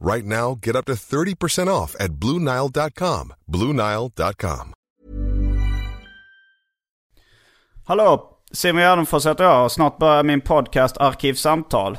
[0.00, 3.32] Right now, get up to 30% off at BlueNile.com.
[3.46, 4.72] BlueNile.com.
[7.84, 8.34] Hallå!
[8.52, 11.98] Simon Gärdenfors heter jag och snart börjar min podcast Arkivsamtal.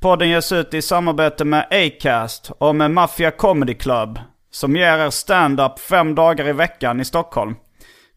[0.00, 4.18] Podden ges ut i samarbete med Acast och med Mafia Comedy Club
[4.50, 7.54] som ger er stand-up fem dagar i veckan i Stockholm.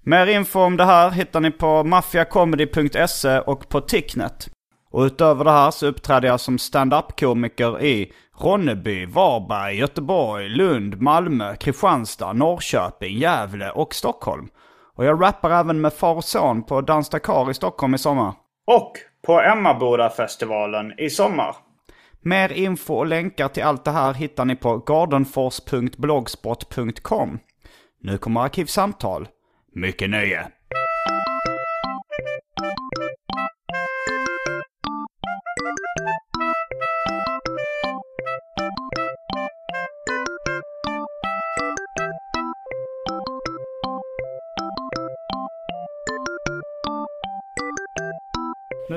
[0.03, 4.47] Mer info om det här hittar ni på maffiacomedy.se och på Ticknet.
[4.95, 11.55] Och utöver det här så uppträder jag som stand-up-komiker i Ronneby, Varberg, Göteborg, Lund, Malmö,
[11.55, 14.47] Kristianstad, Norrköping, Gävle och Stockholm.
[14.95, 18.33] Och jag rappar även med far och son på Dans Dakar i Stockholm i sommar.
[18.67, 18.91] Och
[19.27, 21.55] på Emmaboda-festivalen i sommar.
[22.21, 27.39] Mer info och länkar till allt det här hittar ni på gardenfors.blogspot.com.
[28.01, 29.27] Nu kommer Arkivsamtal.
[29.73, 30.47] Mycket nöje!
[35.95, 36.01] Nu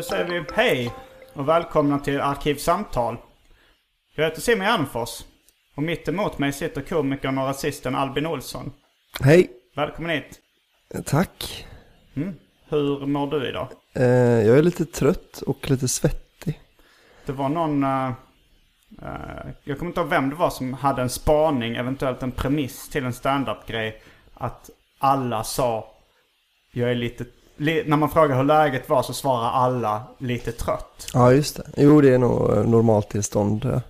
[0.03, 0.95] säger vi hej
[1.33, 3.17] och välkomna till Arkivsamtal.
[4.17, 5.25] Jag heter Simon Gärdenfors.
[5.75, 8.73] Och mitt emot mig sitter komikern och rasisten Albin Olsson.
[9.21, 10.41] Hej, Välkommen hit.
[11.07, 11.67] tack.
[12.69, 13.69] Hur mår du idag?
[13.95, 14.07] Eh,
[14.47, 16.28] jag är lite trött och lite svettig.
[17.29, 17.85] Det var någon...
[17.85, 18.11] eh,
[19.65, 23.05] jag kommer inte ihåg vem det var som hade en spaning, eventuellt en premiss till
[23.05, 24.03] en stand-up-grej.
[24.35, 25.89] Att alla sa...
[26.73, 27.25] Jag är lite...
[27.57, 31.07] Li, när man frågar hur läget var så svarar alla lite trött.
[31.15, 31.63] Ja, just det.
[31.77, 33.81] Jo, det är nog eh, normaltillstånd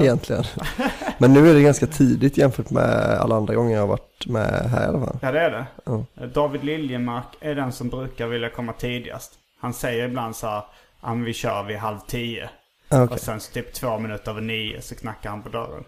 [0.00, 0.44] egentligen.
[1.18, 4.70] Men nu är det ganska tidigt jämfört med alla andra gånger jag har varit med
[4.70, 5.18] här i alla fall.
[5.22, 5.66] Ja, det är det.
[5.84, 6.04] Ja.
[6.26, 9.32] David Liljemark är den som brukar vilja komma tidigast.
[9.60, 10.62] Han säger ibland så här,
[11.02, 12.50] "Ja, men vi kör vid halv tio.
[12.88, 13.14] Ah, okej.
[13.14, 15.84] Och sen så typ två minuter över nio så knackar han på dörren.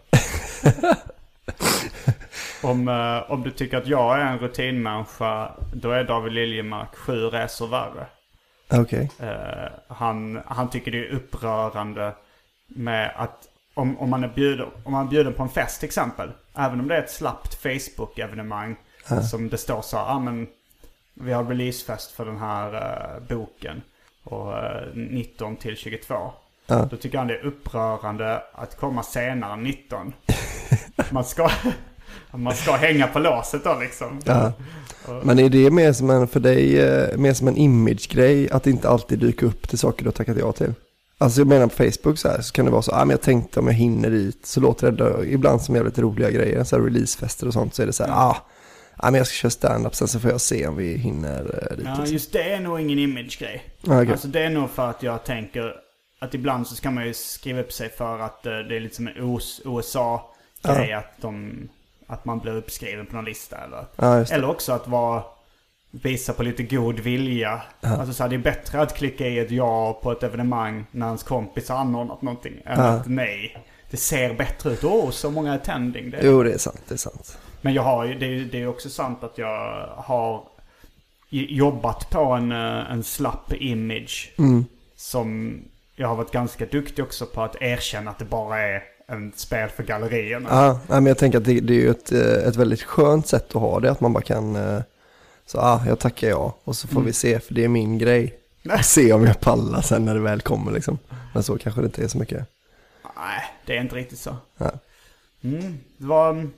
[2.63, 7.27] om, eh, om du tycker att jag är en rutinmänniska, då är David Liljemark sju
[7.27, 8.07] resor värre.
[8.71, 9.11] Okej.
[9.21, 12.15] Eh, han, han tycker det är upprörande
[12.67, 15.87] med att om, om, man är bjuden, om man är bjuden på en fest till
[15.87, 16.31] exempel.
[16.55, 18.77] Även om det är ett slappt Facebook-evenemang.
[19.31, 20.47] Som det står så här, ah, men
[21.15, 23.83] vi har releasefest för den här eh, boken.
[24.23, 26.33] Och eh, 19 till 22.
[26.67, 30.13] Då tycker han det är upprörande att komma senare än 19.
[31.11, 31.51] man, ska,
[32.33, 34.21] man ska hänga på låset då liksom.
[34.25, 34.53] Ja.
[35.23, 38.89] Men är det mer som en, för dig, eh, mer som en image-grej att inte
[38.89, 40.73] alltid dyka upp till saker du har tackat ja till?
[41.19, 43.21] Alltså jag menar på Facebook så här så kan det vara så, ah, men jag
[43.21, 46.77] tänkte om jag hinner dit så låter det då, ibland som jävligt roliga grejer, så
[46.77, 48.37] här releasefester och sånt så är det så här, ah,
[48.97, 51.77] ah, men jag ska köra stand-up sen så får jag se om vi hinner eh,
[51.77, 51.87] dit.
[51.87, 52.13] Ja, liksom.
[52.13, 53.65] just det är nog ingen image-grej.
[53.83, 54.13] Ja, okej.
[54.13, 55.75] Alltså det är nog för att jag tänker
[56.27, 58.95] att ibland så ska man ju skriva upp sig för att eh, det är lite
[58.97, 60.93] som en OS USA-grej.
[60.93, 61.69] Att, de,
[62.07, 63.85] att man blir uppskriven på någon lista eller.
[63.97, 65.23] Ja, eller också att vara,
[65.91, 67.63] visa på lite god vilja.
[67.81, 71.07] Alltså så här, det är bättre att klicka i ett ja på ett evenemang när
[71.07, 72.55] ens kompis har anordnat någonting.
[72.65, 73.57] Än att nej.
[73.91, 74.85] Det ser bättre ut.
[74.85, 76.11] Åh, så många attending.
[76.11, 77.39] Det Jo, det är sant, det är sant.
[77.61, 80.45] men jag har ju, det, är- det är också sant att jag har
[81.31, 84.33] jobbat på en, eh, en slapp image.
[84.97, 85.59] Som
[85.97, 89.69] jag har varit ganska duktig också på att erkänna att det bara är en spel
[89.69, 90.49] för gallerierna.
[90.51, 93.27] Ja, nej, men jag tänker att det, det är ju ett, eh, ett väldigt skönt
[93.27, 94.81] sätt att ha det, att man bara kan, eh,
[95.47, 98.41] så ah, jag tackar ja, och så får vi se, för det är min grej.
[98.83, 100.99] Se om jag pallar sen när det väl kommer liksom.
[101.35, 102.47] Men så kanske det inte är så mycket.
[103.17, 104.37] Nej, det är inte riktigt så.
[104.59, 104.71] Ja.
[105.45, 106.49] Mm, det, var,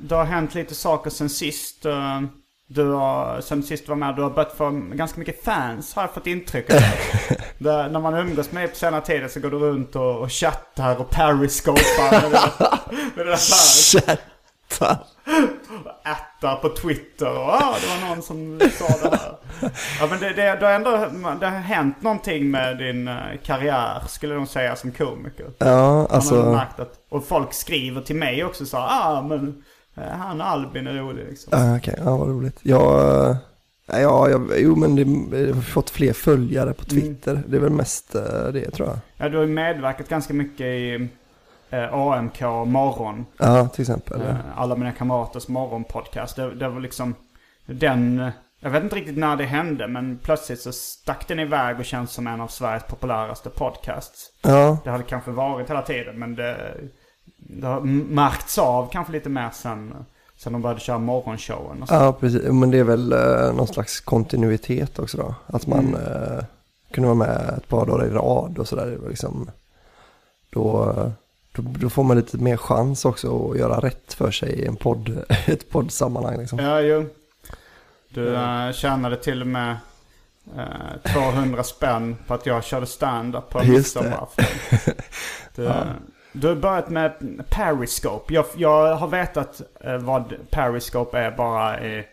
[0.00, 1.86] det har hänt lite saker sen sist.
[2.66, 6.14] Du har, sen sist var med, du har börjat få ganska mycket fans har jag
[6.14, 6.80] fått intryck av.
[7.58, 10.32] Där, när man umgås med dig på senare tiden så går du runt och, och
[10.32, 12.78] chattar och periscopar med det,
[13.16, 14.34] med det där.
[14.74, 14.98] Attar.
[16.04, 19.36] Ättar på Twitter och ah, det var någon som sa det här.
[20.00, 20.90] Ja men det, det, det har ändå
[21.40, 25.50] det har hänt någonting med din eh, karriär skulle de säga som komiker.
[25.58, 26.52] Ja, Man har alltså.
[26.52, 29.64] märkt att, och folk skriver till mig också så ah men
[29.94, 31.48] han Albin är rolig liksom.
[31.58, 32.58] Ja, Okej, ja vad roligt.
[32.62, 33.36] Jag, eh,
[33.86, 34.96] ja, jag, jo men
[35.30, 37.42] det, jag har fått fler följare på Twitter.
[37.48, 38.98] Det är väl mest eh, det tror jag.
[39.16, 41.08] Ja, du har ju medverkat ganska mycket i
[41.70, 43.26] eh, AMK morgon.
[43.38, 44.20] Ja, till exempel.
[44.20, 46.36] Eh, alla mina kamraters morgonpodcast.
[46.36, 47.14] Det, det var liksom
[47.66, 48.20] den...
[48.20, 48.30] eh,
[48.60, 52.12] Jag vet inte riktigt när det hände men plötsligt så stack den iväg och känns
[52.12, 54.26] som en av Sveriges populäraste podcasts.
[54.42, 56.56] Ja, Det hade kanske varit hela tiden men det,
[57.56, 59.94] det har märkts av kanske lite mer sen,
[60.36, 61.82] sen de började köra morgonshowen.
[61.82, 61.94] Och så.
[61.94, 62.42] ja, precis.
[62.42, 65.34] Men det är väl eh, någon slags kontinuitet också då.
[65.46, 65.94] Att man Mm.
[65.94, 66.44] eh,
[66.92, 68.98] kunde vara med ett par dagar i rad och sådär.
[69.08, 69.50] Liksom,
[70.50, 71.10] då, eh,
[71.52, 74.76] då, då får man lite mer chans också att göra rätt för sig i en
[74.76, 76.58] podd, ett poddsammanhang liksom.
[76.58, 77.06] Ja, jo.
[78.08, 79.76] Du äh, tjänade till och med
[80.56, 83.68] eh, 200 spänn på att jag körde stand-up på det.
[83.68, 84.44] midsommarafton.
[85.56, 85.70] Du,
[86.34, 87.12] du har börjat med
[87.50, 88.34] Periscope.
[88.34, 92.04] Jag, jag har vetat eh, vad Periscope är bara i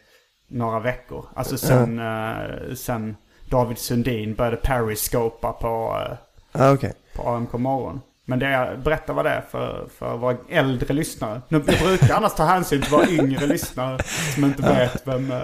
[0.47, 1.25] några veckor.
[1.33, 3.15] Alltså sen, eh, sen
[3.50, 6.18] David Sundin började Periscopa på, eh,
[6.51, 6.94] Ja, okej.
[7.15, 8.01] på AMK morgon.
[8.25, 11.41] Men det är, berätta vad det är för, för våra äldre lyssnare.
[11.47, 14.03] Nu, brukar annars ta hänsyn till våra yngre lyssnare
[14.35, 15.41] som inte vet vem uh,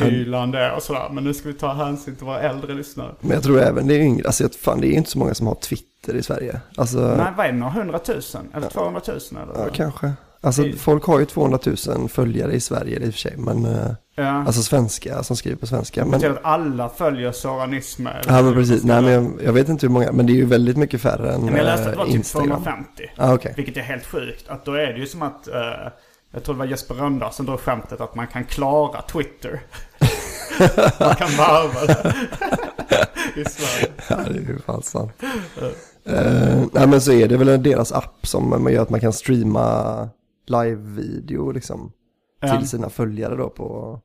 [0.00, 1.08] Hyland är och sådär.
[1.12, 3.14] Men nu ska vi ta hänsyn till våra äldre lyssnare.
[3.20, 5.46] Men jag tror även det är yngre, alltså fan det är inte så många som
[5.46, 6.60] har Twitter i Sverige.
[6.76, 7.58] Alltså, Nej, vad är det?
[7.58, 8.48] Några hundratusen?
[8.54, 9.64] Eller 200 000 eller?
[9.64, 10.12] ja, kanske.
[10.40, 11.58] Alltså Det- folk har ju 200
[11.96, 14.24] 000 följare i Sverige i och för sig, men eh, Ja.
[14.46, 16.00] alltså svenska som skriver på svenska.
[16.04, 18.24] Men, betyder att alla följer Soran Ismail.
[18.28, 20.44] ja men precis, nej men jag, jag vet inte hur många, men det är ju
[20.46, 22.48] väldigt mycket färre än Men jag läste att det eh, var typ Instagram.
[22.48, 22.88] 250.
[23.16, 23.52] Ja, okej.
[23.56, 24.48] Vilket är helt sjukt.
[24.48, 25.48] Att då är det ju som att...
[25.48, 25.54] eh,
[26.32, 29.60] jag tror det var Jesper Rönndahl som drog skämtet att man kan klara Twitter.
[31.00, 32.14] man kan varva det.
[33.40, 33.92] I Sverige.
[34.08, 35.12] Ja, det är ju fan sant.
[36.06, 40.08] Eh, nej men så är det väl deras app som gör att man kan streama
[40.46, 41.92] live-video liksom.
[42.40, 42.58] Ja.
[42.58, 44.00] Till sina följare då på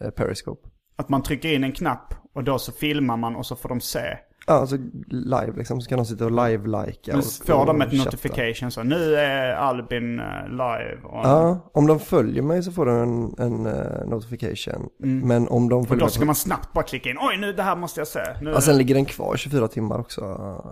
[0.00, 0.68] eh, Periscope.
[0.96, 3.80] Att man trycker in en knapp och då så filmar man och så får de
[3.80, 4.18] se.
[4.48, 4.76] Ja, alltså
[5.08, 7.12] live liksom, så kan de sitta och live-lika.
[7.12, 8.04] Nu och- får de och ett chatta.
[8.04, 10.98] notification så nu är Albin eh, live.
[11.04, 14.88] Och, Ja, om de följer mig så får de en, en eh, notification.
[14.98, 15.80] Men om de Mm.
[15.82, 17.16] och följer då ska man snabbt bara klicka in.
[17.20, 18.20] Oj nu det här måste jag se.
[18.42, 18.50] Nu...
[18.50, 20.20] Ja, sen ligger den kvar 24 timmar också.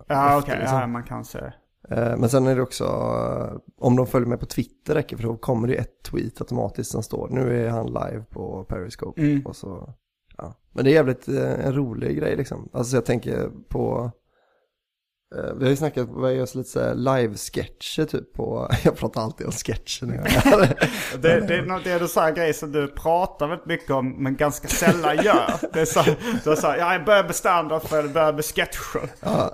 [0.09, 0.79] ja okej, liksom.
[0.81, 1.39] ja, man kan se.
[1.91, 2.85] Eh, Men sen är det också,
[3.81, 7.03] om de följer mig på Twitter räcker för då kommer det ett tweet automatiskt som
[7.03, 9.21] står nu är han live på Periscope.
[9.23, 9.47] Mm.
[9.47, 9.95] Och så.
[10.75, 12.69] Men det är jävligt eh, en rolig grej liksom.
[12.73, 14.11] Alltså jag tänker på,
[15.37, 19.47] eh, vi har ju snackat, vi gör lite såhär live-sketcher typ på, jag pratar alltid
[19.47, 20.13] om sketcher nu.
[21.23, 24.23] Det, det är nog det är så här grej som du pratar väldigt mycket om
[24.23, 25.73] men ganska sällan gör.
[25.73, 26.03] Det är så,
[26.45, 29.01] du har så här, ja, jag börjar med stand-up för jag börjar med sketcher.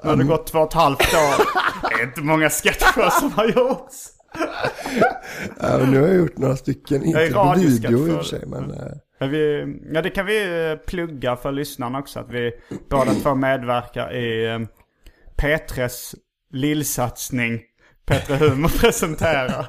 [0.04, 1.44] nu har det gått två och ett halvt år.
[1.88, 4.08] Det är inte många sketcher som har gjorts.
[5.60, 8.62] Ja, nu har jag gjort några stycken, inte på video i och för sig men
[8.62, 12.20] Men vi, ja det kan vi eh, plugga för lyssnarna också.
[12.20, 12.52] Att vi
[12.90, 14.58] båda två medverkar i eh,
[15.36, 16.14] P3s
[16.52, 17.60] lillsatsning.
[18.06, 19.66] P3 Humor presenterar.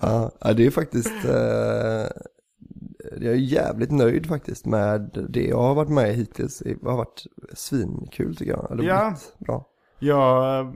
[0.00, 2.06] Ja, det är faktiskt, eh,
[3.20, 6.58] jag är jävligt nöjd faktiskt med det jag har varit med i hittills.
[6.58, 7.24] Det har varit
[7.54, 8.76] svinkul tycker jag.
[8.78, 9.16] Det har Ja.
[9.38, 9.66] bra.
[9.98, 10.74] Jag,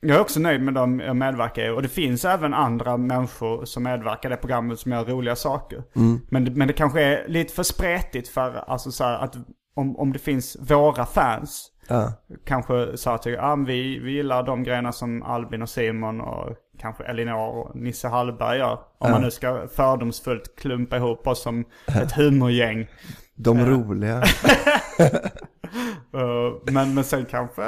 [0.00, 1.70] jag är också nöjd med dem jag medverkar i.
[1.70, 5.82] Och det finns även andra människor som medverkar i det programmet som gör roliga saker.
[6.30, 9.36] Men, det- men det kanske är lite för spretigt för alltså så att
[9.74, 11.66] om, om det finns våra fans.
[11.88, 12.12] Ja,
[12.44, 16.56] Kanske så att ah, men vi, vi gillar de grejerna som Albin och Simon och
[16.78, 18.78] kanske Elinor och Nisse Hallberg gör.
[18.98, 21.64] Om man nu ska fördomsfullt klumpa ihop oss som
[22.02, 22.86] ett humorgäng.
[23.42, 24.22] De roliga.
[26.14, 27.62] Uh, men, men sen kanske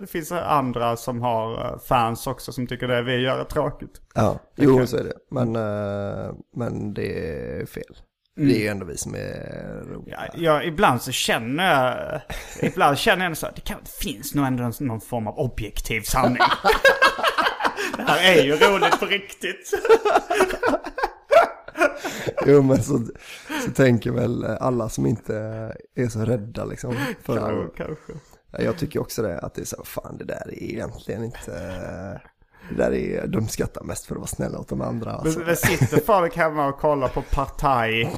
[0.00, 4.00] det finns andra som har uh, fans också som tycker det vi gör är tråkigt.
[4.14, 5.14] Ja, jo så är det.
[5.30, 7.96] Men, eh, men det är fel.
[8.36, 10.18] Det är ju ändå vi som är roliga.
[10.32, 12.20] Ja, jag, ibland så känner jag,
[12.62, 16.00] ibland känner jag så att det, kan, det finns nog ändå någon form av objektiv
[16.00, 16.38] sanning.
[17.96, 19.70] det här är ju roligt på riktigt.
[22.46, 23.00] Jo men så,
[23.64, 25.36] så tänker väl alla som inte
[25.94, 26.94] är så rädda liksom.
[27.22, 28.12] För, Kanske, kanske.
[28.50, 31.50] Ja, Jag tycker också det, att det är så, fan det där är egentligen inte,
[32.70, 35.12] det där är, de skrattar mest för att vara snälla åt de andra.
[35.12, 35.38] Alltså.
[35.38, 38.12] Men det sitter folk hemma och kollar på Partaj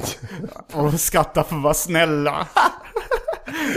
[0.73, 2.49] och skrattar för att vara snälla.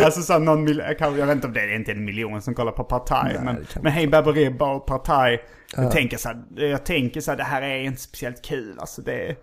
[0.04, 2.72] Alltså så någon mil- jag vet inte om det är inte en miljon som kollar
[2.72, 3.34] på Partaj.
[3.34, 5.44] Nej, Men, men Hej Baberiba och Partaj.
[5.76, 8.80] Jag tänker så här, jag tänker så här, det här är inte speciellt kul.
[8.80, 9.36] Alltså det.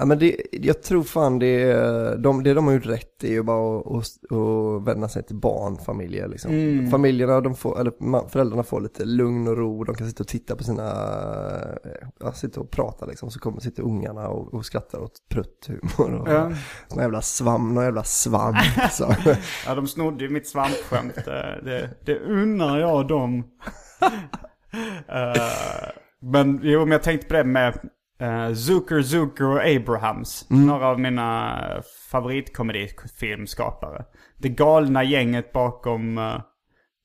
[0.00, 1.74] Ja men det, jag tror fan det,
[2.16, 5.36] de, det de har gjort rätt är ju bara att, att, att vända sig till
[5.36, 6.50] barnfamiljer liksom.
[6.50, 6.90] Mm.
[6.90, 10.56] Familjerna, de får, eller föräldrarna får lite lugn och ro, de kan sitta och titta
[10.56, 10.82] på sina,
[12.20, 13.30] ja, sitta och prata liksom.
[13.30, 16.52] Så kommer sitter ungarna och, och skrattar åt prutthumor och Ja.
[16.88, 18.56] sån jävla svamp, någon jävla svamp.
[18.92, 19.14] så.
[19.66, 21.14] Ja, de snodde ju mitt svampskämt.
[21.14, 23.44] Det, det, det unnar jag dem.
[25.08, 25.90] Eh,
[26.22, 27.78] men jo, men jag tänkte på det med
[28.22, 30.46] uh, Zucker, Zucker och Abrahams.
[30.48, 34.04] Några av mina favoritkomedifilmskapare.
[34.36, 36.40] Det galna gänget bakom uh,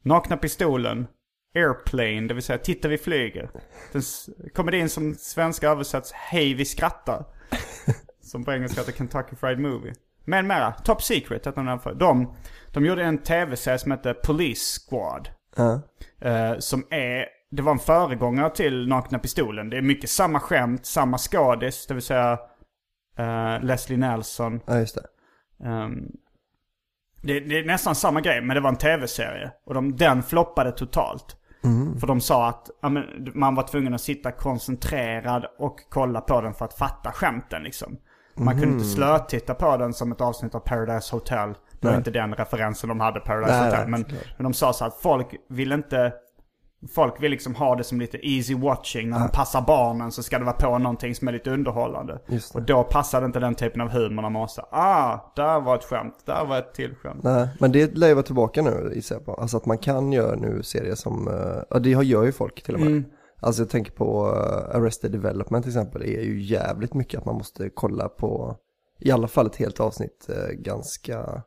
[0.03, 1.07] Nakna Pistolen,
[1.55, 3.49] Airplane, det vill säga Titta vi flyger.
[3.91, 4.01] Den
[4.53, 7.25] komedin som svenska översätts Hej vi skrattar.
[8.21, 9.93] Som på engelska heter Kentucky Fried Movie.
[10.25, 11.93] Men mera, Top Secret hette den för.
[11.93, 12.35] De,
[12.71, 15.29] de gjorde en tv-serie som hette Police Squad.
[16.21, 19.69] Eh, som är, det var en föregångare till Nakna Pistolen.
[19.69, 22.39] Det är mycket samma skämt, samma skådis, det vill säga
[23.17, 24.59] eh, Leslie Nelson.
[24.65, 25.05] ja, just det.
[25.67, 26.11] Ehm,
[27.21, 29.51] det, det är nästan samma grej, men det var en tv-serie.
[29.65, 31.37] Och de, den floppade totalt.
[31.99, 32.89] För de sa att ja,
[33.33, 37.97] man var tvungen att sitta koncentrerad och kolla på den för att fatta skämten liksom.
[38.35, 41.49] Man kunde inte slötitta på den som ett avsnitt av Paradise Hotel.
[41.49, 41.97] Det var Nej.
[41.97, 43.89] inte den referensen de hade, Paradise Nej, Hotel.
[43.89, 46.13] nej, men, men de sa så att folk vill inte...
[46.95, 49.09] Folk vill liksom ha det som lite easy watching.
[49.09, 52.19] När de passar barnen så ska det vara på någonting som är lite underhållande.
[52.55, 55.83] Och då passade inte den typen av humor när man måste, ah, där var ett
[55.83, 57.23] skämt, där var ett till skämt.
[57.23, 59.33] Nej, men det lär ju vara tillbaka nu jag på.
[59.33, 62.63] Alltså att man kan göra nu serier som, eh, ja det har- gör ju folk
[62.63, 63.03] till och med.
[63.39, 67.25] Alltså jag tänker på eh, Arrested Development till exempel, det är ju jävligt mycket att
[67.25, 68.55] man måste kolla på,
[68.99, 71.43] i alla fall ett helt avsnitt eh, ganska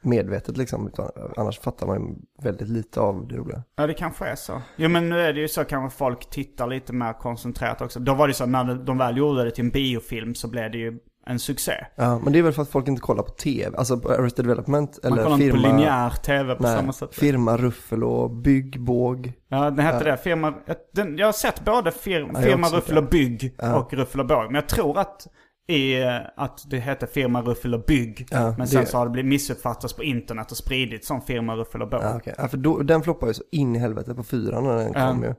[0.00, 0.88] medvetet liksom.
[0.88, 2.14] Utan, annars fattar man ju
[2.44, 3.62] väldigt lite av det roliga.
[3.76, 4.62] Ja, det kanske är så.
[4.76, 8.00] Jo, men nu är det ju så kanske folk tittar lite mer koncentrerat också.
[8.00, 10.78] Då var det så när de väl gjorde det till en biofilm så blev det
[10.78, 11.72] ju en succé.
[11.96, 14.44] Ja, men det är väl för att folk inte kollar på tv, alltså på Arrested
[14.44, 17.14] Development Man eller kollar inte firma, på linjär tv på nej, samma sätt.
[17.14, 19.32] firma Ruffalo, Bygg, Båg.
[19.48, 20.16] Ja, den hette det.
[20.16, 20.54] Firma,
[20.92, 23.02] den, jag har sett både fir, jag Firma det.
[23.10, 24.44] Bygg och Ruffel och Båg.
[24.44, 25.26] Men jag tror att,
[25.68, 28.26] i, eh, att det hette Firma Ruffel och Bygg.
[28.30, 31.54] Ja, men sen det- så har det blivit missuppfattats på internet och spridits som Firma
[31.56, 32.00] Ruffel och Båg.
[32.02, 32.34] Ja, okej.
[32.38, 35.22] ja, för då, den floppar ju så in i helvete på fyran när den kom
[35.22, 35.34] ju.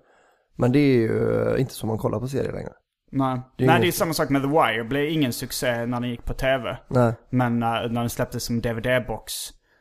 [0.55, 2.71] Men det är ju eh, inte så man kollar på serier längre.
[3.11, 4.77] Nej, Det är Nej det är samma sak med The Wire.
[4.77, 6.77] Det blev ingen succé när den gick på tv.
[6.87, 7.13] Nej.
[7.29, 9.23] Men när, när den släpptes som DVD-box.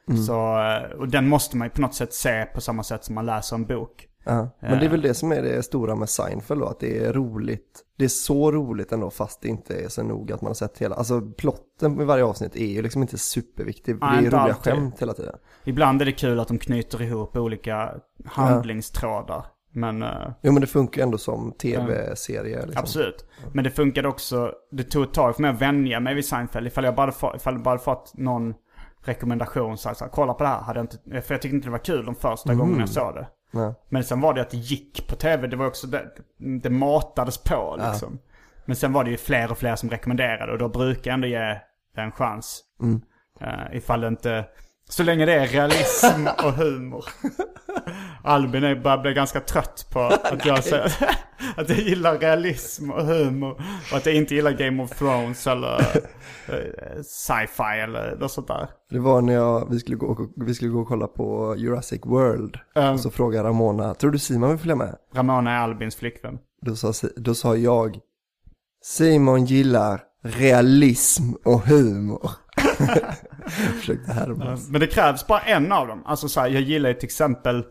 [0.09, 0.23] Mm.
[0.23, 3.15] Så, eh, och den måste man ju på något sätt se på samma sätt som
[3.15, 4.08] man läser en bok.
[4.25, 4.49] Ja.
[4.61, 7.13] Men det är väl det som är det stora med Seinfeld då, att det är
[7.13, 7.85] roligt.
[7.97, 10.79] Det är så roligt ändå fast det inte är så noga att man har sett
[10.79, 10.97] hela.
[10.97, 13.97] Alltså plotten i varje avsnitt är ju liksom inte superviktig.
[14.01, 14.73] Nej, det är ju roliga alltid.
[14.73, 15.37] skämt hela tiden.
[15.65, 17.95] Ibland är det kul att de knyter ihop olika
[18.25, 19.47] handlingstrådar.
[19.73, 22.57] Men eh, Jo men det funkar ändå som tv-serie.
[22.67, 22.83] Liksom.
[22.83, 23.25] absolut.
[23.53, 26.67] Men det funkade också, det tog ett tag för mig att vänja mig vid Seinfeld.
[26.67, 28.55] Ifall jag bara, ifall jag bara fått någon
[29.05, 30.61] rekommendation så här, så här, kolla på det här.
[30.61, 33.15] Hade jag inte, för jag tyckte inte det var kul de första gångerna jag såg
[33.15, 33.27] det.
[33.51, 33.75] Nej.
[33.89, 35.47] Men sen var det att det gick på tv.
[35.47, 36.11] Det var också det,
[36.63, 38.19] det matades på liksom.
[38.65, 41.27] Men sen var det ju fler och fler som rekommenderade och då brukar jag ändå
[41.27, 41.39] ge
[41.95, 42.63] det en chans.
[42.83, 43.01] Mm.
[43.43, 44.45] Uh, ifall det inte...
[44.89, 47.05] Så länge det är realism och humor.
[48.23, 50.93] Albin är börjar bli ganska trött på att jag säger
[51.57, 53.63] att jag gillar realism och humor.
[53.91, 55.79] Och att jag inte gillar Game of Thrones eller
[56.49, 58.69] eh, sci-fi eller något sånt där.
[58.91, 62.01] Det var när jag, vi, skulle gå, och- vi skulle gå och kolla på Jurassic
[62.05, 62.59] World.
[62.75, 62.91] Ja.
[62.91, 64.97] Och så frågade Ramona, tror du Simon vill följa med?
[65.15, 66.39] Ramona är Albins flickvän.
[66.63, 67.99] Då sa, då sa jag,
[68.85, 72.31] Simon gillar realism och humor.
[73.81, 74.59] Försökte härma.
[74.69, 76.03] Men det krävs bara en av dem.
[76.07, 77.65] Alltså så här, jag gillar ju till exempel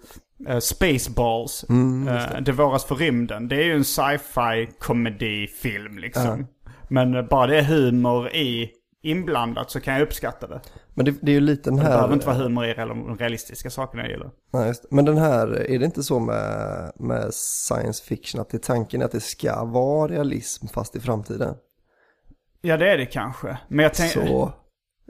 [0.50, 1.65] uh, Spaceballs.
[1.70, 3.48] Mm, uh, det våras för rymden.
[3.48, 6.48] Det är ju en sci-fi komedifilm liksom.
[6.88, 10.62] Men uh, bara det är humor i inblandat så kan jag uppskatta det.
[10.94, 11.91] Men det, det är ju lite den Det här...
[11.91, 14.32] behöver inte vara humor i de realistiska sakerna jag gillar.
[14.53, 14.88] Nej, just det.
[14.91, 19.06] Men den här, är det inte så med, med science fiction att det tanken är
[19.06, 21.56] att det ska vara realism fast i framtiden?
[22.62, 23.58] Ja det är det kanske.
[23.67, 24.27] Men jag tänker...
[24.27, 24.53] Så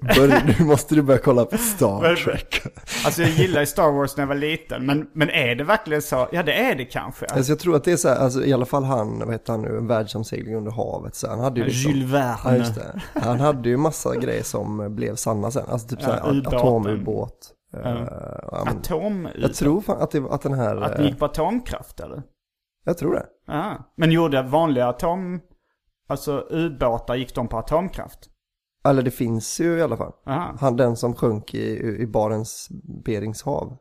[0.02, 2.62] bör, nu måste du börja kolla på Star Trek.
[3.06, 4.86] Alltså jag gillar Star Wars när jag var liten.
[4.86, 6.28] Men, men är det verkligen så?
[6.32, 7.26] Ja det är det kanske.
[7.26, 9.54] Alltså jag tror att det är så här, alltså i alla fall han, vad heter
[9.54, 11.16] han nu, en världsomsegling under havet.
[11.16, 12.38] Så han hade ju liksom, Jules Verne.
[12.44, 13.02] Ja, just det.
[13.14, 15.64] Han hade ju massa grejer som blev sanna sen.
[15.68, 16.60] Alltså typ Ja, så här, ubåten.
[16.60, 17.54] atomubåt.
[17.74, 18.06] Eh,
[18.52, 19.28] ja, Atom...
[19.36, 22.24] jag tror fan att, det, att den här, Att eh, det gick på atomkraft eller?
[22.86, 23.54] jag tror det.
[23.54, 23.94] Aha.
[23.98, 25.40] Men gjorde vanliga atom...
[26.10, 28.20] Alltså ubåtar, gick de på atomkraft?
[28.90, 30.14] Eller det finns ju i alla fall.
[30.26, 30.58] Aha.
[30.60, 32.68] Han den som sjönk i, i Barents
[33.06, 33.78] Berings hav.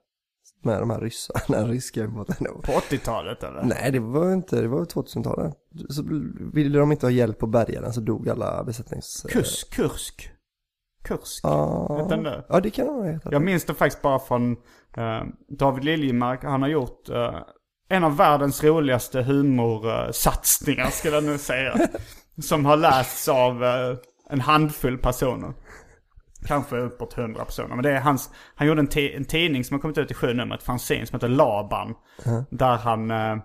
[0.63, 2.47] Med de här ryssarna, den ryska ubåten.
[2.63, 3.63] På 80-talet eller?
[3.63, 5.55] Nej, det var inte, det var 2000-talet.
[5.89, 6.03] Så
[6.53, 9.27] ville de inte ha hjälp att bärga den så dog alla besättnings...
[9.29, 10.31] Kurs, Kursk.
[11.05, 11.45] Kursk.
[11.99, 12.45] Vet den det?
[12.49, 13.29] ja det kan det heta.
[13.33, 14.53] Jag minns det faktiskt bara från
[14.97, 16.45] eh, David Liljemark.
[16.45, 17.35] Han har gjort eh,
[17.89, 21.89] en av världens roligaste humorsatsningar skulle jag nu säga.
[22.43, 23.97] som har lästs av eh,
[24.31, 25.53] en handfull personer.
[26.47, 27.75] Kanske uppåt hundra personer.
[27.75, 30.35] Men det är hans, han gjorde en, en tidning som har kommit ut i sju
[30.35, 31.95] nummer, ett fanzine som heter Laban.
[32.51, 33.37] Där han, eh,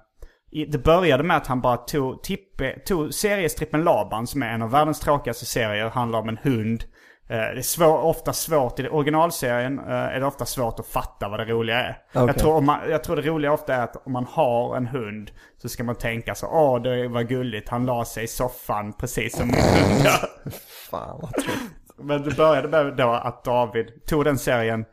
[0.67, 4.71] det började med att han bara tog, tippe, tog seriestrippen Laban som är en av
[4.71, 5.89] världens tråkigaste serier.
[5.89, 6.83] Handlar om en hund.
[7.31, 11.29] Eh, Det är svår, ofta svårt, i originalserien eh, är det ofta svårt att fatta
[11.29, 11.97] vad det roliga är.
[12.13, 12.23] Okej.
[12.27, 15.31] Jag, tror man, jag tror det roliga ofta är att om man har en hund
[15.57, 19.37] så ska man tänka så åh det var gulligt, han la sig i soffan precis
[19.37, 20.49] som min hund gör.
[20.91, 21.61] Fan vad tråkigt.
[21.97, 24.85] Men det började med då att David tog den serien,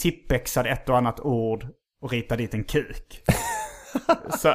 [0.00, 1.66] tippexade ett och annat ord
[2.02, 3.22] och ritade dit en kuk.
[4.38, 4.48] så,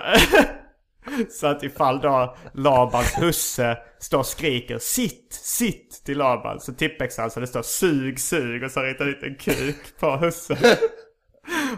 [1.30, 7.24] så att ifall då Labans husse står och skriker sitt, sitt till Laban så tippexar
[7.24, 10.58] han så det står sug, sug och så ritar dit en kuk på husse.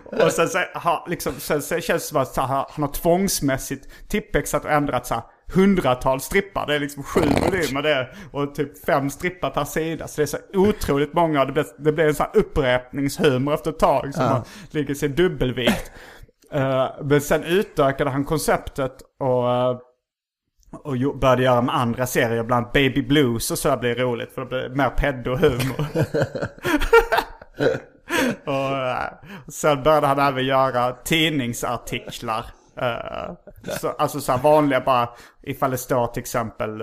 [0.06, 2.36] Och sen så, har, liksom, sen så känns det som att
[2.70, 6.68] han har tvångsmässigt tippexat och ändrat så här, hundratals strippar.
[6.68, 10.08] Det är liksom sju volymer det och typ fem strippar per sida.
[10.08, 13.72] Så det är så otroligt många det blir, det blir en sån här upprepningshumor efter
[13.72, 14.42] ett tag som man
[14.72, 15.92] ligger sig dubbelvikt.
[16.52, 19.78] Eh, men sen utökade han konceptet och, eh,
[20.84, 24.42] och började göra med andra serier, bland Baby Blues och så blir det roligt för
[24.42, 25.86] det blir mer pedo-humor.
[28.46, 29.14] Och eh,
[29.48, 32.46] sen började han även göra tidningsartiklar.
[33.80, 35.10] Så, alltså så här vanliga bara,
[35.44, 36.82] ifall det står till exempel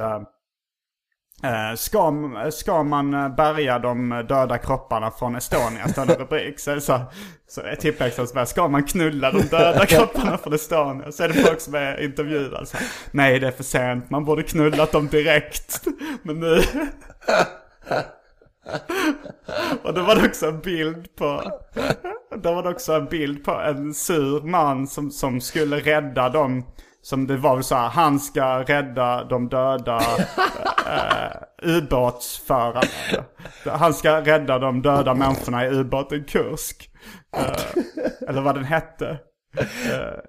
[1.76, 5.88] ska, ska man eh, bärga de döda kropparna från Estonia?
[5.88, 6.60] Står det rubrik.
[6.60, 7.00] Så det så,
[7.48, 11.12] så är tiptexten som är, ska man knulla de döda kropparna från Estonia?
[11.12, 12.66] Så är det folk som är intervjuade.
[12.66, 14.10] Så här, Nej, det är för sent.
[14.10, 15.80] Man borde knullat dem direkt.
[16.22, 16.62] Men nu...
[19.82, 21.42] Och då var det också en bild på...
[22.36, 26.64] Då var det också en bild på en sur man som, som skulle rädda dem.
[27.04, 29.96] Som det var väl så här, han ska rädda de döda
[30.86, 32.80] eh, ubåtsförarna.
[33.66, 36.90] Han ska rädda de döda människorna i ubåten Kursk.
[37.36, 39.18] Eh, eller vad den hette.
[39.56, 40.24] Eh,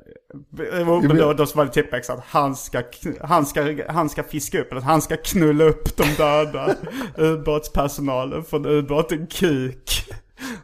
[1.01, 2.83] men då, då var det tippex att han ska,
[3.21, 6.75] han, ska, han ska fiska upp, eller att han ska knulla upp de döda
[7.17, 10.05] ubåtspersonalen från ubåten Kuk.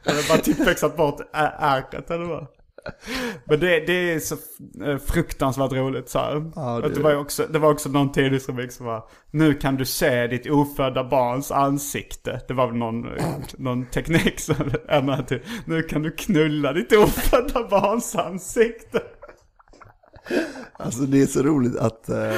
[0.04, 2.48] Det var tippexat bort ä- ärket eller vad?
[3.46, 4.36] Men det, det är så
[4.86, 6.52] eh, fruktansvärt roligt så här.
[6.56, 9.76] Ja, Att det- det, var också, det var också någon tidningsrubrik som var Nu kan
[9.76, 12.42] du se ditt ofödda barns ansikte.
[12.48, 13.06] Det var väl någon,
[13.58, 14.56] någon teknik som
[14.88, 19.02] ändrade till Nu kan du knulla ditt ofödda barns ansikte.
[20.74, 22.32] Alltså det är så roligt att, eh,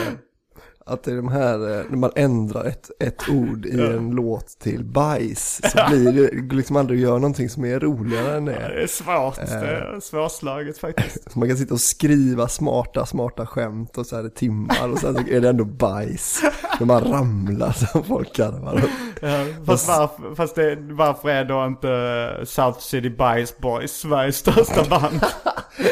[0.85, 4.47] att det är de här, eh, när man ändrar ett, ett ord i en låt
[4.47, 8.51] till bajs så blir det liksom aldrig att göra någonting som är roligare än Det
[8.51, 8.83] det.
[8.83, 9.35] är svårt.
[9.35, 11.17] Det är svårslaget faktiskt.
[11.33, 14.99] Så man kan sitta och skriva smarta, smarta skämt och så här i timmar och
[14.99, 16.41] sen så är det ändå bajs.
[16.79, 18.89] När man ramlar som folk garvar åt.
[19.21, 24.83] Ja, fast, varför, fast det, varför är då inte South City Bias Boys Sveriges största
[24.89, 25.19] band?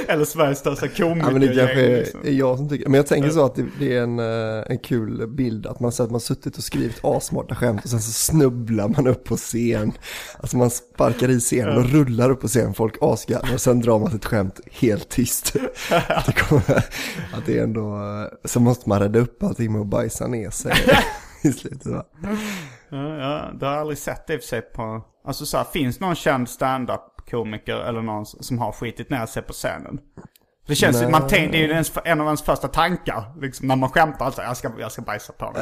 [0.08, 1.20] Eller Sveriges största komikergäng?
[1.26, 2.20] Ja men det kanske är, liksom.
[2.24, 4.78] är jag som tycker, men jag tänker så att det, det är en, eh, en
[4.84, 8.12] kul bild att man säger att man suttit och skrivit asmarta skämt och sen så
[8.12, 9.94] snubblar man upp på scen.
[10.40, 14.00] Alltså man sparkar i scenen och rullar upp på scen, folk asgarvar och sen drar
[14.00, 15.56] man ett skämt helt tyst.
[16.08, 16.78] Att det, kommer,
[17.34, 18.00] att det är ändå,
[18.46, 20.74] så måste man rädda upp allting med att bajsa ner sig
[21.42, 22.06] i slutet va?
[22.90, 25.02] Ja, ja, det har jag aldrig sett det i och för sig på...
[25.26, 29.44] Alltså så här, finns någon känd stand-up komiker eller någon som har skitit ner sig
[29.44, 30.00] på scenen?
[30.68, 33.68] Det känns ju, man tänk, det är ju ens, en av ens första tankar, liksom,
[33.68, 34.26] när man skämtar.
[34.26, 35.62] Alltså, jag, ska, jag ska bajsa på mig.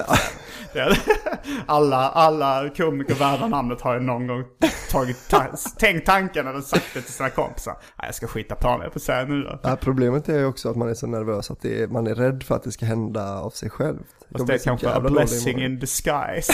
[0.73, 0.99] är-
[1.65, 4.43] alla, alla komiker värda namnet har ju någon gång
[4.91, 5.45] tagit ta,
[5.79, 7.73] tänkt tanken eller sagt det till sina kompisar.
[7.73, 9.59] "Nej, Jag ska skita på mig på scenen nu då.
[9.63, 12.43] Ja, problemet är ju också att man är så nervös att är, man är rädd
[12.43, 13.99] för att det ska hända av sig själv.
[14.31, 16.53] Fast det är kanske a blessing in disguise.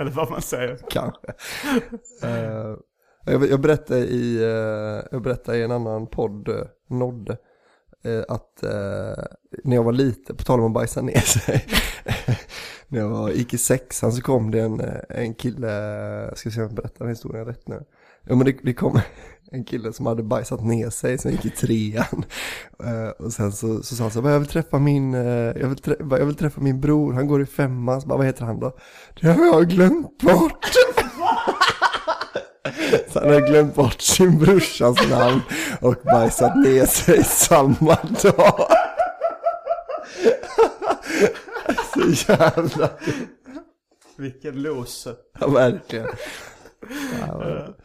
[0.00, 0.78] eller vad man säger.
[0.90, 1.26] Kanske.
[2.22, 2.74] Eh,
[3.24, 6.48] jag, jag, berättade i, eh, jag berättade i en annan podd,
[6.88, 7.36] Nodde,
[8.04, 9.24] eh, att eh,
[9.64, 11.66] när jag var liten, på tal om att bajsa ner sig,
[12.88, 16.60] när jag var, gick i sexan så kom det en, eh, en kille, ska se
[16.60, 17.82] om jag berättar den historien rätt nu.
[18.28, 19.00] Ja men det, det kom
[19.50, 22.24] en kille som hade bajsat ner sig som gick i trean.
[23.18, 26.18] Och sen så, så sa han så här, jag vill träffa min, jag, vill trä-
[26.18, 28.00] jag vill träffa min bror, han går i femman.
[28.00, 28.76] Så bara, vad heter han då?
[29.20, 30.66] Det har jag glömt bort.
[33.20, 35.40] han hade glömt bort sin brorsas namn
[35.80, 38.68] och bajsat ner sig samma dag.
[41.94, 42.90] så jävla,
[44.16, 45.14] Vilken loser.
[45.40, 46.06] ja verkligen.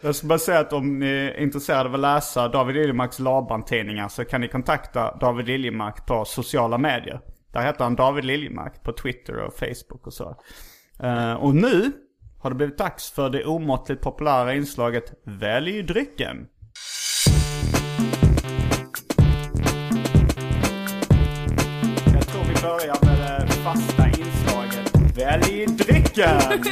[0.01, 4.07] Jag ska bara säga att om ni är intresserade av att läsa David Liljemarks Laban-tidningar
[4.07, 7.21] så kan ni kontakta David Liljemark på sociala medier.
[7.53, 10.35] Där heter han David Liljemark på Twitter och Facebook och så.
[11.03, 11.91] Eh, och nu
[12.41, 16.47] har det blivit dags för det omåttligt populära inslaget Välj drycken.
[22.13, 26.63] Jag tror vi börjar med det fasta inslaget Välj drycken!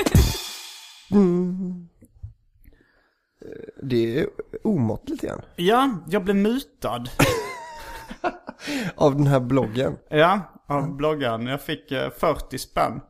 [3.83, 4.27] Det är
[4.63, 5.41] omåttligt igen.
[5.55, 7.03] Ja, jag blev mutad.
[8.95, 9.97] Av den här bloggen.
[10.09, 11.47] Ja, av bloggaren.
[11.47, 13.01] Jag fick eh, 40 spänn.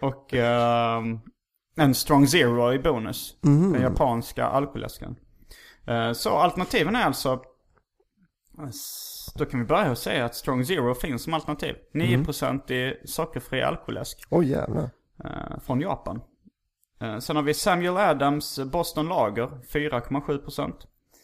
[0.00, 1.20] Och ehm,
[1.76, 3.36] en Strong Zero i bonus.
[3.72, 5.16] Den japanska alkoläsken.
[5.86, 7.42] Eh, så alternativen är alltså...
[9.34, 11.76] Då kan vi börja och säga att Strong Zero finns som alternativ.
[11.94, 14.22] 9% i sockerfri alkoläsk.
[14.30, 14.90] Oj jävlar.
[15.24, 16.20] eh, från Japan.
[17.00, 20.72] Eh, sen har vi Samuel Adams Boston Lager 4,7%.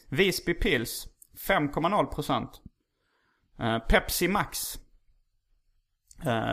[0.08, 1.06] Visby Pils
[1.48, 2.48] 5,0%.
[3.58, 4.78] Eh, Pepsi Max.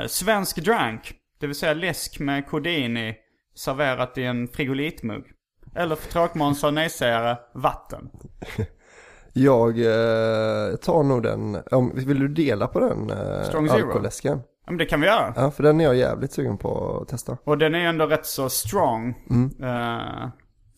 [0.07, 3.15] Svensk Drank, det vill säga läsk med kodein i,
[3.55, 5.23] serverat i en frigolitmugg.
[5.75, 8.09] Eller för tråkmånsar och nejsägare, vatten.
[9.37, 13.85] Jag eh, tar nog den, om, vill du dela på den eh, Strong Zero?
[13.87, 14.41] alkoläsken?
[14.65, 15.33] Ja, men det kan vi göra.
[15.35, 17.37] Ja, för den är jag jävligt sugen på att testa.
[17.43, 19.09] Och den är ändå rätt så strong.
[19.61, 20.29] eh,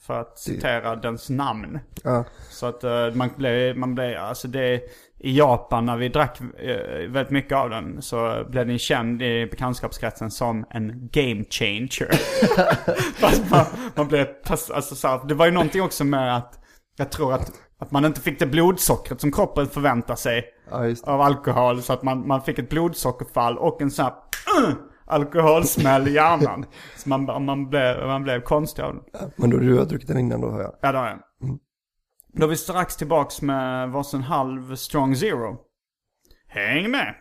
[0.01, 1.79] för att citera dens namn.
[2.03, 4.81] Ja, Så att eh, man blev, man blev, alltså det,
[5.19, 9.47] i Japan när vi drack eh, väldigt mycket av den så blev den känd i
[9.51, 12.11] bekantskapskretsen som en game changer.
[13.19, 16.59] Fast man, man blev, alltså så här, det var ju någonting också med att,
[16.97, 21.21] jag tror att, att man inte fick det blodsockret som kroppen förväntar sig ja av
[21.21, 21.81] alkohol.
[21.81, 24.13] Så att man, man fick ett blodsockerfall och en sån här
[24.61, 24.73] uh,
[25.07, 26.65] alkoholsmäll i hjärnan.
[26.95, 29.31] Så man, man, blev, man blev konstig av den.
[29.35, 30.75] Men då du har druckit den innan då hör jag.
[30.81, 31.19] Ja, det har jag.
[32.33, 35.57] Då är vi strax tillbaks med varsin halv strong zero.
[36.47, 37.15] Häng med!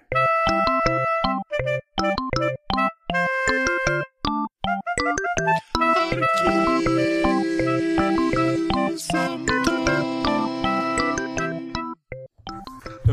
[9.46, 9.65] Då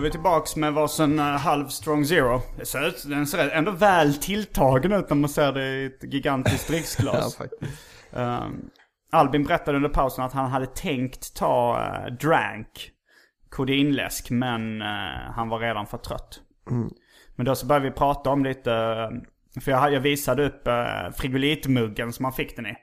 [0.03, 2.41] vi tillbaks med varsin eh, halv strong zero.
[2.57, 6.13] Det ser ut, den ser ändå väl tilltagen ut när man ser det i ett
[6.13, 7.35] gigantiskt Ja, dricksglas.
[7.35, 7.61] faktiskt.
[8.11, 8.69] Um,
[9.11, 12.91] Albin berättade under pausen att han hade tänkt ta uh, drank,
[13.49, 14.87] kodinläsk, men uh,
[15.35, 16.41] han var redan för trött.
[17.35, 18.71] Men då så började vi prata om lite,
[19.61, 22.75] för jag, jag visade upp uh, frigolitmuggen som han fick den i.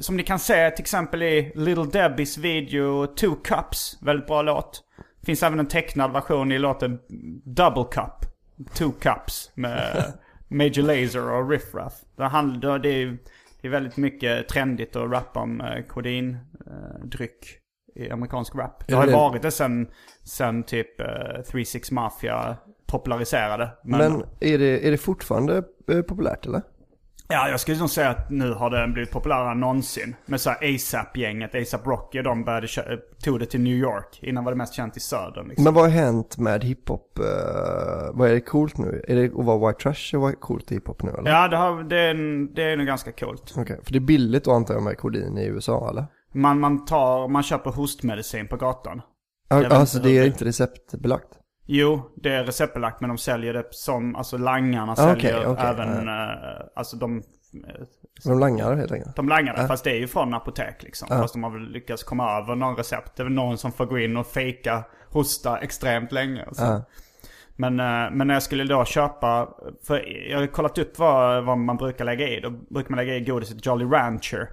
[0.00, 4.85] Som ni kan se till exempel i Little Debbies video Two Cups, väldigt bra låt.
[5.26, 6.98] Finns även en tecknad version i låten
[7.44, 8.30] Double Cup,
[8.74, 10.04] Two Cups med
[10.48, 11.92] Major Lazer och Riff Raff.
[12.16, 13.18] Det, handlar, det, är,
[13.60, 17.58] det är väldigt mycket trendigt att rappa om eh, kodindryck
[17.94, 18.86] i amerikansk rap.
[18.86, 19.88] Det har ju det- varit det sen,
[20.24, 23.70] sen typ eh, 3-6 Mafia populariserade.
[23.84, 26.62] Men, Men är det, är det fortfarande eh, populärt eller?
[27.28, 30.16] Ja, jag skulle nog säga att nu har den blivit populärare än någonsin.
[30.26, 32.68] Med så här ASAP-gänget, ASAP Rocky, de började
[33.24, 34.18] tog det till New York.
[34.22, 35.64] Innan var det mest känt i södern liksom.
[35.64, 37.18] Men vad har hänt med hiphop?
[37.18, 37.24] eh,
[38.12, 39.04] vad är det coolt nu?
[39.08, 41.30] Är det att vara white trash och vara coolt i hiphop nu eller?
[41.30, 42.14] Ja, det, har, det, är,
[42.54, 43.54] det är nog ganska coolt.
[43.56, 46.06] Okej, för det är billigt då antar jag med kodin i USA eller?
[46.34, 49.02] Man, man, tar, man köper hostmedicin på gatan.
[49.50, 51.28] Vet alltså det är det- inte receptbelagt?
[51.66, 55.64] Jo, det är receptbelagt men de säljer det som, alltså langarna Ah, säljer okej, okej,
[55.66, 57.22] även, eh, alltså de,
[58.24, 59.16] De langar helt enkelt?
[59.16, 59.68] de langar det.
[59.68, 61.08] Fast det är ju från apotek liksom.
[61.08, 63.16] Fast de har väl lyckats komma över någon recept.
[63.16, 66.44] Det är väl någon som får gå in och fejka hosta extremt länge.
[66.44, 66.64] och Så.
[66.64, 66.84] Ja.
[67.56, 69.48] Men, eh, men när jag skulle då köpa,
[69.86, 72.40] för jag har kollat upp vad, vad man brukar lägga i.
[72.40, 74.48] Då brukar man lägga i godiset Jolly Rancher.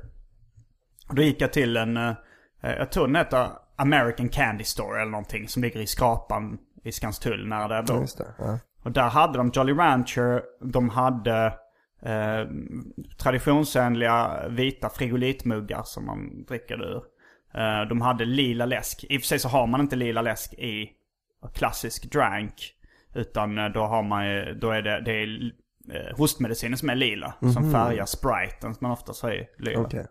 [1.10, 2.14] Och då gick jag till en, eh,
[2.62, 5.48] jag tror den heter American Candy Store eller någonting.
[5.48, 7.96] Som ligger i Skrapan i Skanstull nära där jag bor.
[8.38, 8.60] Ja.
[8.84, 11.46] Och där hade de Jolly Rancher, de hade
[12.02, 12.48] eh,
[13.18, 17.02] traditionsenliga vita frigolitmuggar som man dricker ur.
[17.54, 19.04] Eh, de hade lila läsk.
[19.10, 20.90] I och för sig så har man inte lila läsk i
[21.54, 22.74] klassisk drank.
[23.14, 25.52] Utan eh, då har man ju- då är det, det är
[25.94, 27.34] eh, hostmedicinen som är lila.
[27.54, 29.80] Som färgar spriten som man oftast har i lila.
[29.80, 30.06] Okej.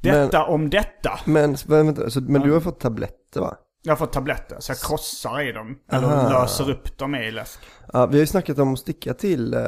[0.00, 1.18] Detta om detta.
[1.26, 3.56] Men, men, vänta, så, men du har fått tabletter va?
[3.82, 5.78] Jag fått tabletter så jag krossar i dem.
[5.92, 6.28] Eller Aha.
[6.28, 7.60] löser upp dem i läsk.
[7.92, 9.60] Ja, vi har ju snackat om att sticka till eh,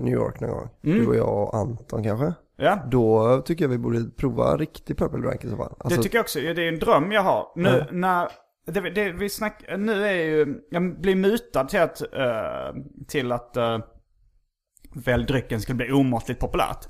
[0.00, 0.68] New York någon gång.
[0.84, 0.98] Mm.
[0.98, 2.34] Du och jag och Anton kanske.
[2.56, 2.78] Ja.
[2.90, 5.74] Då tycker jag vi borde prova riktig Purple Drank i så fall.
[5.78, 6.38] Alltså, det tycker jag också.
[6.38, 7.46] Det är en dröm jag har.
[7.56, 8.28] Nu när...
[8.66, 10.60] Det, det, vi snack, nu är ju...
[10.70, 12.00] Jag blir mutad till att...
[12.00, 13.56] eh, till att...
[13.56, 13.78] Uh,
[14.96, 16.86] väl drycken skulle bli omåttligt populärt.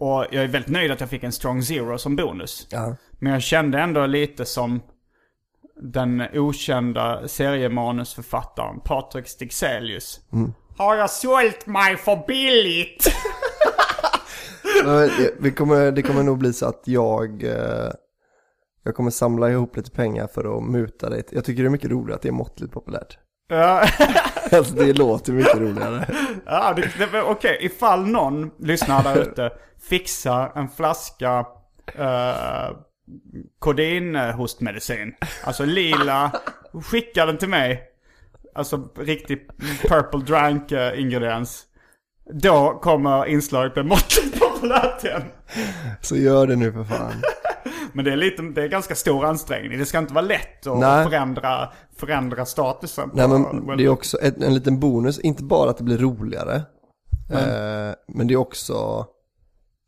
[0.00, 2.66] Och jag är väldigt nöjd att jag fick en strong zero som bonus.
[2.70, 2.96] Ja.
[3.18, 4.80] Men jag kände ändå lite som
[5.82, 10.20] den okända seriemanusförfattaren Patrik Stigselius.
[10.76, 13.12] Har jag sålt mig för billigt?
[15.38, 17.90] Vi kommer, det kommer nog bli så att jag, eh,
[18.84, 21.24] jag kommer samla ihop lite pengar för att muta dig.
[21.30, 23.18] Jag tycker det är mycket roligt att det är måttligt populärt.
[23.48, 23.84] Ja.
[24.52, 26.08] Alltså det låter mycket roligare.
[26.46, 26.76] Ja,
[27.24, 27.58] okej.
[27.60, 29.50] Ifall någon lyssnare där ute
[29.88, 31.38] fixar en flaska
[31.98, 32.76] uh,
[33.58, 35.14] kodinhostmedicin.
[35.44, 36.32] Alltså lila.
[36.72, 37.82] Skicka den till mig.
[38.54, 39.48] Alltså riktig
[39.88, 41.66] purple drank eh, ingrediens.
[42.32, 45.22] Då kommer inslaget bli måttligt populärt igen.
[46.00, 47.12] Så gör det nu för fan.
[47.92, 49.78] Men det är, lite, det är ganska stor ansträngning.
[49.78, 51.04] Det ska inte vara lätt att Nej.
[51.04, 53.10] förändra, förändra statusen.
[53.14, 56.54] Nej men det är också ett, en liten bonus, inte bara att det blir roligare.
[57.30, 59.06] Eh, men det är också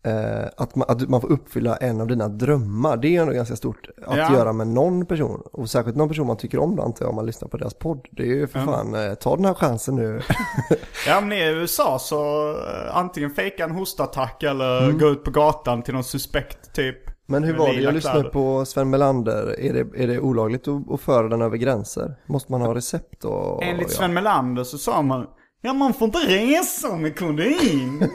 [0.04, 2.96] eh, att, man, att man får uppfylla en av dina drömmar.
[2.96, 4.32] Det är ändå ganska stort att Ja.
[4.32, 5.42] göra med någon person.
[5.52, 7.74] Och särskilt någon person man tycker om då antar jag om man lyssnar på deras
[7.74, 8.06] podd.
[8.10, 10.20] Det är ju för fan, eh, ta den här chansen nu.
[11.06, 15.82] Ja men i USA så eh, antingen fejka en hostattack eller gå ut på gatan
[15.82, 16.96] till någon suspekt typ.
[17.06, 17.12] Mm.
[17.26, 17.80] Men hur var det?
[17.80, 19.60] Jag lyssnade på Sven Melander.
[19.60, 22.14] Är det, är det olagligt att, att föra den över gränser?
[22.26, 23.62] Måste man ha recept och...
[23.64, 23.94] Enligt ja.
[23.96, 25.26] Sven Melander så sa man
[25.64, 27.98] Ja man får inte resa med kodein.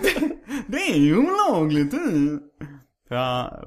[0.68, 1.94] det är ju olagligt.
[1.94, 2.00] eh."
[3.10, 3.60] Ja,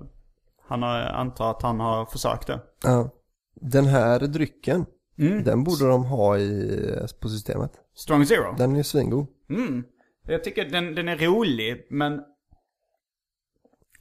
[0.69, 2.61] han har, antar att han har försökt det.
[2.83, 3.11] Ja.
[3.55, 4.87] Den här drycken,
[5.19, 5.45] Mm.
[5.45, 7.73] den borde de ha i, på systemet.
[7.95, 8.55] Strong Zero.
[8.59, 9.27] Den är svingod.
[9.51, 9.85] Mm.
[10.27, 12.21] Jag tycker den, den är rolig men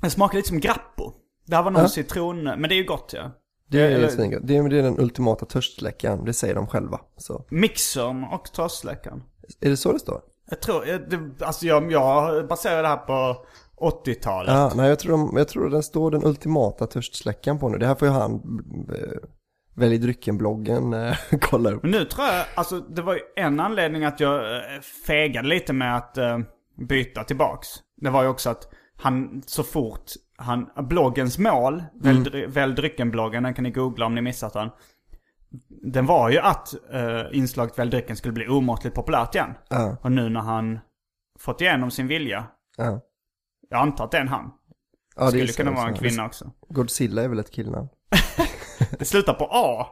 [0.01, 1.11] den smakar lite som Grappo.
[1.45, 1.87] Det här var någon Ja.
[1.89, 3.31] citron, men det är ju gott ja.
[3.67, 4.39] Det är, Eller- svingott.
[4.43, 6.99] det är, det är den ultimata törstsläckaren, det säger de själva.
[7.17, 7.45] Så.
[7.49, 9.23] Mixern och tröstsläckaren.
[9.61, 10.21] Är det så det står?
[10.49, 13.45] Jag tror, det, alltså jag, jag baserar det här på
[14.05, 14.51] 80-talet.
[14.53, 17.77] Ja, nej jag tror, de, jag tror den står den ultimata törstsläckaren på nu.
[17.77, 18.33] Det här får ju han,
[18.95, 19.29] eh,
[19.75, 21.83] Välj drycken-bloggen, eh, kolla upp.
[21.83, 25.73] Men nu tror jag, alltså det var ju en anledning att jag eh, fegade lite
[25.73, 26.17] med att
[26.89, 27.67] byta tillbaks.
[28.01, 30.03] Det var ju också att han så fort
[30.37, 34.69] han, bloggens mål, dry- välj drycken-bloggen, den kan ni googla om ni missat den.
[35.69, 39.53] Den var ju att eh, inslaget välj drycken skulle bli omåttligt populärt igen.
[39.69, 40.79] Ja, Och nu när han
[41.39, 43.01] fått igenom sin vilja, ja.
[43.69, 44.51] jag antar att det är en han.
[45.15, 46.51] ja det Skulle kunna vara en kvinna också.
[46.69, 47.87] Godzilla är väl ett killnamn?
[48.99, 49.87] Det slutar på A.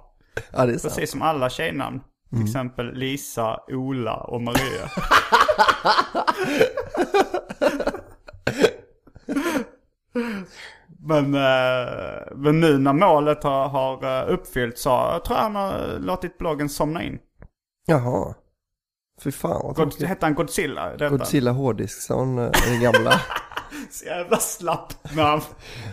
[0.51, 0.93] Ja, det är sant.
[0.95, 2.01] Precis som alla tjejnamn.
[2.29, 4.89] Till exempel Lisa, Ola och Maria.
[11.07, 15.55] men, eh, men nu när målet har, har eh, uppfyllts så jag tror jag han
[15.55, 17.19] har låtit bloggen somna in.
[17.85, 18.33] Jaha.
[19.21, 20.89] Fy fan vad God, hette han Godzilla?
[20.89, 21.09] Detta?
[21.09, 23.21] Godzilla Hårddiskson, eh, det gamla.
[23.91, 25.41] Så jävla slappt namn.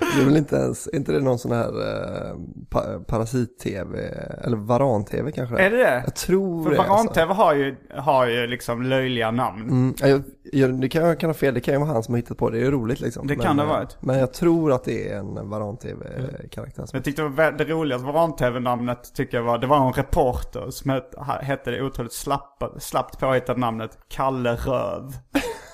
[0.00, 2.36] Det är väl inte ens, är inte det någon sån här eh,
[2.70, 3.98] pa, parasit-tv,
[4.44, 5.58] eller varan-tv kanske?
[5.58, 6.02] Är det det?
[6.04, 6.78] Jag tror För det.
[6.78, 6.92] alltså.
[6.92, 9.62] Varan-TV har ju, har ju liksom löjliga namn.
[9.62, 12.02] Mm, ja, jag, jag, det kan, jag kan ha fel, det kan ju vara han
[12.02, 13.26] som har hittat på det, det är roligt liksom.
[13.26, 13.96] Det men, kan det ha eh, varit.
[14.00, 16.84] Men jag tror att det är en varan-tv-karaktär.
[16.92, 21.00] Jag tyckte det var det roligaste Varan-TV-namnet tycker jag var, det var en reporter som
[21.40, 25.12] hette det otroligt slappa, slappt påhittade namnet Kalle Röv.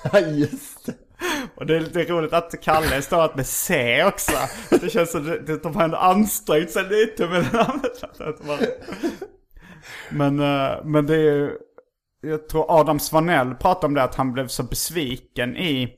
[0.13, 0.93] Ja, just det.
[1.55, 4.31] Och det är lite roligt att Kalle är stavat med C också.
[4.81, 8.57] Det känns som att de- har ändå ansträngt sig lite med bara-
[10.09, 11.51] Men, eh, men det är ju,
[12.21, 15.93] jag tror Adam Svanell pratade om det att han blev så besviken i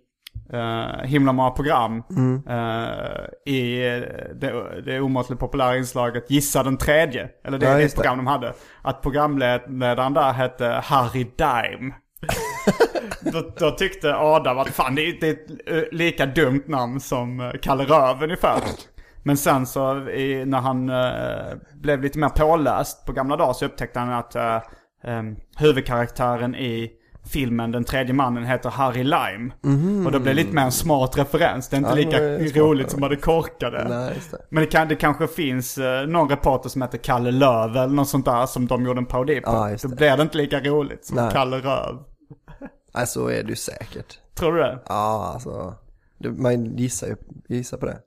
[0.53, 2.03] uh, himla många program.
[2.49, 4.01] eh, I eh,
[4.35, 7.29] det, det omåttligt populära inslaget Gissa den tredje.
[7.45, 7.95] Eller det Ja, det.
[7.95, 8.53] program de hade.
[8.81, 11.93] Att programledaren där hette Harry Dime.
[13.31, 16.99] då, då tyckte Adam att fan det är, det är ett eh, lika dumt namn
[16.99, 18.59] som eh, Kalle Röv ungefär.
[19.23, 23.65] Men sen så i, när han eh, blev lite mer påläst på gamla dagar så
[23.65, 24.61] upptäckte han att eh,
[25.03, 26.91] em, huvudkaraktären i
[27.33, 29.51] filmen Den tredje mannen heter Harry Lime.
[30.05, 31.69] Och då blev det lite mer en smart referens.
[31.69, 33.85] Det är inte Ja, lika är roligt som det korkade.
[33.89, 34.37] Nej, det.
[34.49, 38.07] Men det, kan, det kanske finns eh, någon reporter som heter Kalle Löv eller något
[38.09, 39.51] sånt där som de gjorde en parodi på.
[39.51, 39.95] Ja, Då det.
[39.95, 41.29] blir det inte lika roligt som Nej.
[41.33, 41.95] Kalle Röv.
[42.93, 44.19] Nej, så är det ju säkert.
[44.35, 44.79] Tror du det?
[44.87, 45.75] Ja, alltså.
[46.37, 47.15] Man gissar ju
[47.47, 47.99] gissar på det.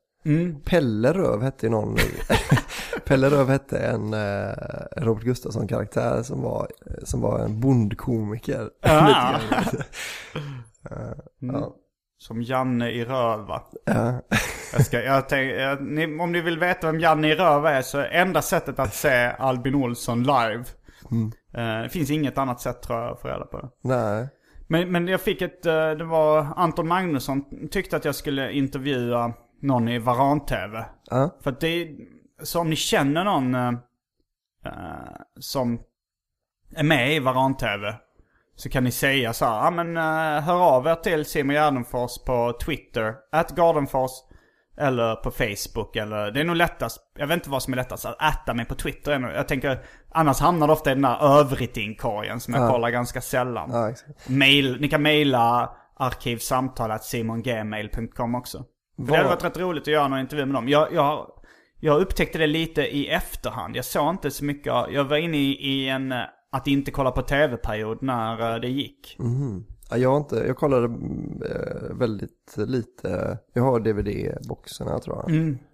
[0.65, 1.97] Pelle Röv hette ju någon.
[3.05, 4.55] Pelle Röv hette en eh,
[4.97, 6.69] Robert Gustafsson-karaktär som var,
[7.05, 8.71] som var en bondkomiker.
[8.83, 9.01] Ah.
[9.51, 9.83] Grann.
[10.91, 11.75] Eh, ja.
[12.19, 13.63] Som Janne i Röva.
[13.85, 14.23] Ja.
[14.73, 17.83] Jag ska, jag tänk, jag, ni, om ni vill veta vem Janne i Röva är
[17.83, 20.65] så är enda sättet att se Albin Olsson live.
[21.55, 23.69] Eh, det finns inget annat sätt tror jag att få reda på det.
[23.83, 24.29] Nej.
[24.67, 29.33] Men, men jag fick ett, eh, det var Anton Magnusson tyckte att jag skulle intervjua
[29.61, 30.85] någon i Varan-TV.
[31.11, 31.31] Ja.
[31.41, 31.97] För att det är,
[32.43, 33.73] så om ni känner någon eh,
[35.41, 35.81] som
[36.77, 37.95] är med i Varan-TV.
[38.57, 42.19] Så kan ni säga så här, ja men eh, hör av er till Simon Gärdenfors
[42.27, 44.11] på Twitter, at Gardenfors.
[44.79, 48.05] Eller på Facebook eller, det är nog lättast, jag vet inte vad som är lättast,
[48.07, 49.19] att äta mig på Twitter.
[49.19, 49.79] nog- Jag tänker,
[50.11, 53.71] annars hamnar det ofta i den där övriting-korgen som jag kollar ganska sällan.
[53.73, 53.93] Ja.
[54.27, 58.59] Mail, ni kan mejla arkivsamtalet simongmail.com också.
[58.59, 60.69] För Det hade varit rätt roligt att göra någon intervju med dem.
[60.69, 61.27] Jag, jag,
[61.81, 63.77] jag upptäckte det lite i efterhand.
[63.77, 64.67] Jag såg inte så mycket.
[64.91, 66.19] Jag var inne i, i en eh,
[66.53, 69.17] att inte kolla på tv-period när eh, det gick.
[69.19, 73.39] Ja, jag har inte, jag kollade eh, väldigt lite.
[73.53, 75.31] Jag har DVD-boxarna tror jag.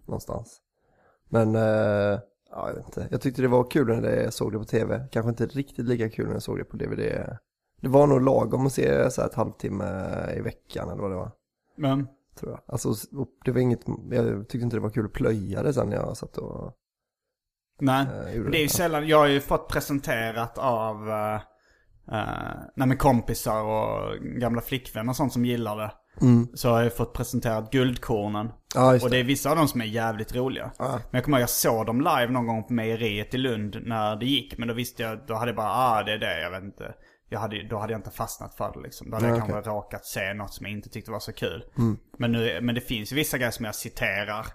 [0.07, 0.61] Någonstans.
[1.29, 2.21] Men, eh,
[2.51, 3.09] ja, jag vet inte.
[3.11, 5.09] Jag tyckte det var kul när jag såg det på tv.
[5.13, 7.37] Kanske inte riktigt lika kul när jag såg det på DVD.
[7.81, 11.17] Det var nog lagom att se så här ett halvtimme i veckan eller vad det
[11.17, 11.31] var.
[11.77, 12.07] Men,
[12.41, 12.61] Tror jag.
[12.67, 12.95] Alltså,
[13.45, 16.17] det var inget, jag tyckte inte det var kul att plöja det sen när jag
[16.17, 16.73] satt och...
[17.81, 18.07] nej.
[18.35, 21.41] Gjorde det är ju sällan, jag har ju fått presenterat av uh,
[22.77, 25.93] nej, men kompisar och gamla flickvänner och sånt som gillar det.
[26.55, 28.51] Så har jag fått presenterat Guldkornen.
[28.93, 30.73] Just Och det är vissa av dem som är jävligt roliga.
[30.79, 34.17] Men jag kommer ihåg jag såg dem live någon gång på mejeriet i Lund när
[34.17, 34.59] det gick.
[34.59, 36.95] Men då visste jag, då hade jag bara, ah det är det, jag vet inte.
[37.29, 39.11] Jag hade, då hade jag inte fastnat för det liksom.
[39.11, 41.65] Då hade jag Nej, kanske råkat se något som jag inte tyckte var så kul.
[41.79, 41.99] Mm.
[42.19, 44.47] Men, nu, men det finns ju vissa grejer som jag citerar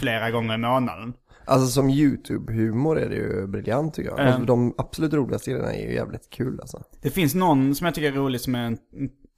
[0.00, 1.14] flera gånger i månaden.
[1.48, 4.20] Alltså som YouTube-humor är det ju briljant tycker jag.
[4.20, 6.82] Alltså, de absolut roligaste grejerna är ju jävligt kul alltså.
[7.02, 8.78] Det finns någon som jag tycker är rolig som är en,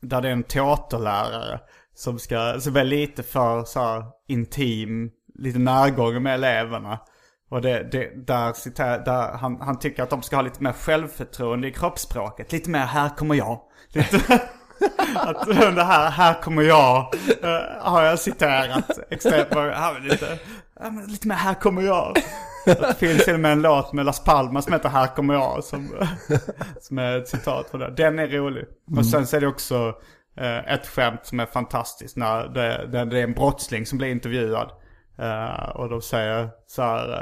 [0.02, 1.60] där det är en teaterlärare.
[1.94, 6.98] Som ska, som är lite för så här, intim, lite närgången med eleverna.
[7.50, 10.72] Och det, det, där, citerar- där han, han tycker att de ska ha lite mer
[10.72, 12.52] självförtroende i kroppsspråket.
[12.52, 13.60] Lite mer här kommer jag.
[13.88, 14.16] Lite,
[15.14, 20.38] att det här, här kommer jag, eh, har jag citerat extremt många, lite,
[20.82, 22.14] ja, men lite mer här kommer jag.
[22.64, 25.64] Det finns till och med en låt med Las Palmas som heter Här kommer jag.
[25.64, 25.88] Som,
[26.80, 27.90] som är ett citat från det.
[27.90, 28.64] Den är rolig.
[28.96, 29.94] Och sen så är det också
[30.36, 32.16] eh, ett skämt som är fantastiskt.
[32.16, 34.70] När det, det, det är en brottsling som blir intervjuad.
[35.18, 37.20] Eh, och de säger så här.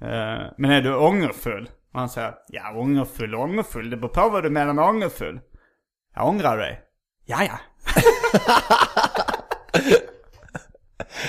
[0.00, 1.70] eh, men är du ångerfull?
[1.94, 3.90] Och han säger, ja ångerfull, ångerfull.
[3.90, 5.40] Det beror på vad du menar med ångerfull.
[6.14, 6.80] Jag ångrar dig.
[7.26, 7.58] Ja, ja.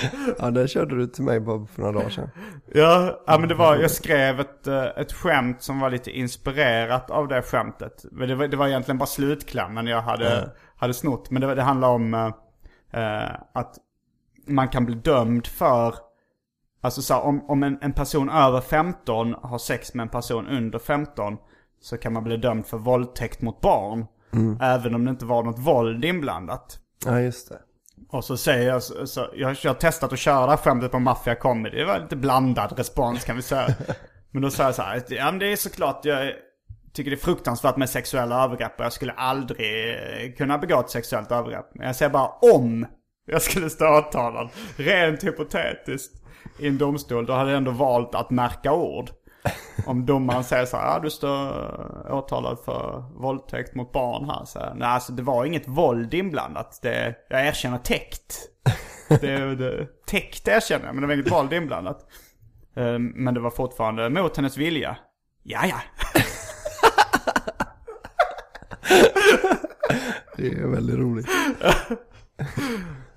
[0.38, 2.30] Ja, det körde du till mig bara för några dagar sedan.
[2.74, 7.10] Ja, ja men det var, jag skrev ett, eh, ett skämt som var lite inspirerat
[7.10, 8.04] av det skämtet.
[8.12, 11.30] Men det var, det var egentligen bara slutklämmen jag hade, hade snott.
[11.30, 12.26] Men det, det handlar om eh,
[13.02, 13.76] eh, att
[14.46, 15.94] man kan bli dömd för,
[16.80, 20.46] alltså så här, om, om en, en person över 15 har sex med en person
[20.46, 21.36] under 15
[21.80, 24.06] så kan man bli dömd för våldtäkt mot barn.
[24.60, 26.78] Även om det inte var något våld inblandat.
[27.06, 27.58] Ja, just det.
[28.08, 31.34] Och så säger jag, så, så, jag, jag har testat att köra skämtet på Mafia
[31.34, 31.76] Comedy.
[31.76, 33.74] Det var lite blandad respons kan vi säga.
[34.30, 36.32] Men då sa jag så här, ja men det är såklart, jag
[36.92, 41.32] tycker det är fruktansvärt med sexuella övergrepp och jag skulle aldrig kunna begå ett sexuellt
[41.32, 41.66] övergrepp.
[41.74, 42.86] Men jag säger bara om
[43.26, 46.20] jag skulle stå åtalad, rent hypotetiskt,
[46.58, 49.10] i en domstol, då hade jag ändå valt att märka ord.
[49.86, 54.44] Om domaren säger så här, ja du står åtalad för våldtäkt mot barn här.
[54.44, 56.78] Så här, Nej, alltså det var inget våld inblandat.
[56.82, 58.38] Det, jag erkänner täckt.
[59.08, 62.06] Det, det, täckt erkänner jag, men det var inget våld inblandat.
[62.76, 64.96] Eh, Men det var fortfarande mot hennes vilja.
[65.42, 65.80] Ja, ja.
[70.36, 71.26] Det är väldigt roligt.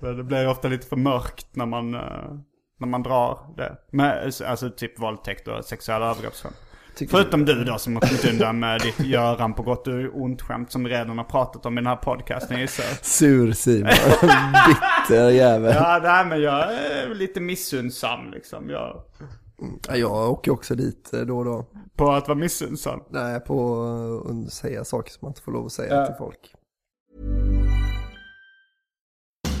[0.00, 2.34] Det blir ofta lite för mörkt när man, eh,
[2.84, 3.76] när man drar det.
[3.90, 6.16] Men, alltså typ våldtäkt och sexuella.
[6.96, 10.42] Tycker Förutom du då som har kommit undan med ditt Göran på gott och ont
[10.42, 13.04] skämt som redan har pratat om i den här podcasten gissar.
[13.04, 13.88] Sur Simon.
[15.08, 15.74] Bitter jävel.
[15.74, 18.70] Ja, nej men jag är lite missundsam liksom.
[18.70, 19.02] Jag,
[19.88, 21.66] Ja, jag åker också dit eh, då och då.
[21.96, 23.00] på att vara missundsam.
[23.08, 23.86] Nej, på
[24.46, 26.54] att säga saker som man inte får lov att säga till folk.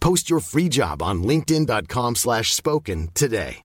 [0.00, 3.62] Post your free job on linkedin.com/spoken slash spoken today.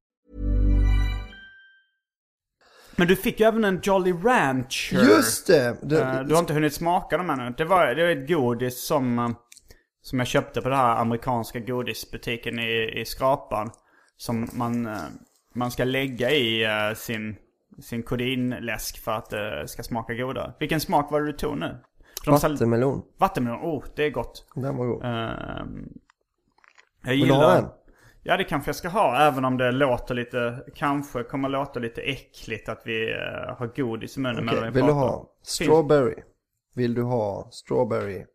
[2.95, 5.03] Men du fick ju även en Jolly Rancher.
[5.03, 5.77] Just det!
[5.81, 7.53] det Eh, Du har inte hunnit smaka dem ännu.
[7.57, 9.29] Det var, det var ett godis som, eh,
[10.01, 13.71] som jag köpte på den här amerikanska godisbutiken i, i Skrapan.
[14.17, 14.97] Som man, eh,
[15.55, 16.65] man ska lägga i
[16.97, 17.35] sin,
[17.81, 20.53] sin kodinläsk för att det ska smaka godare.
[20.59, 21.77] Vilken smak var det du tog nu?
[22.27, 23.01] Vattenmelon.
[23.19, 24.45] Vattenmelon, oh det är gott.
[24.55, 25.03] Den var god.
[25.05, 25.87] Ehm,
[27.03, 27.65] jag Vill du ha en?
[28.23, 32.01] Ja det kanske jag ska ha även om det låter lite, kanske kommer låta lite
[32.01, 35.07] äckligt att vi eh, har godis i munnen Okej, medan vi vill du pratar.
[35.07, 36.15] ha strawberry?
[36.75, 38.25] Vill du ha strawberry?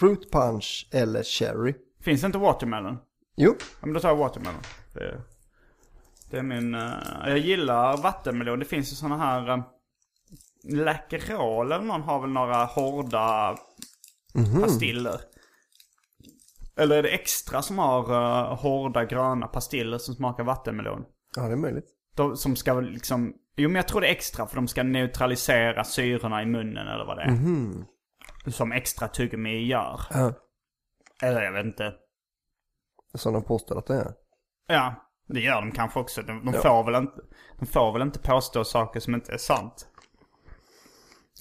[0.00, 1.74] Fruit punch eller cherry?
[2.00, 2.98] Finns det inte watermelon?
[3.36, 4.60] Jo, Ja men då tar jag watermelon.
[4.94, 5.20] Det,
[6.30, 6.74] det är min...
[6.74, 6.80] eh,
[7.26, 8.58] jag gillar vattenmelon.
[8.58, 9.50] Det finns ju såna här...
[9.50, 9.64] Uh,
[10.68, 13.56] Läkerol eller någon har väl några hårda
[14.60, 15.20] pastiller.
[16.78, 21.04] Eller är det extra som har eh, hårda gröna pastiller som smakar vattenmelon?
[21.36, 21.88] ja det är möjligt.
[22.16, 23.34] De, som ska liksom...
[23.56, 27.04] Jo men jag tror det är extra för de ska neutralisera syrorna i munnen eller
[27.04, 28.50] vad det är.
[28.50, 30.00] Som extra tuggummi gör.
[30.10, 30.32] Ja.
[31.22, 31.94] Eller jag vet inte.
[33.14, 34.12] Som de påstår att det är.
[34.66, 34.94] Ja,
[35.28, 36.22] det gör de kanske också.
[36.22, 37.20] De, de, får, väl inte,
[37.58, 39.88] de får väl inte påstå saker som inte är sant.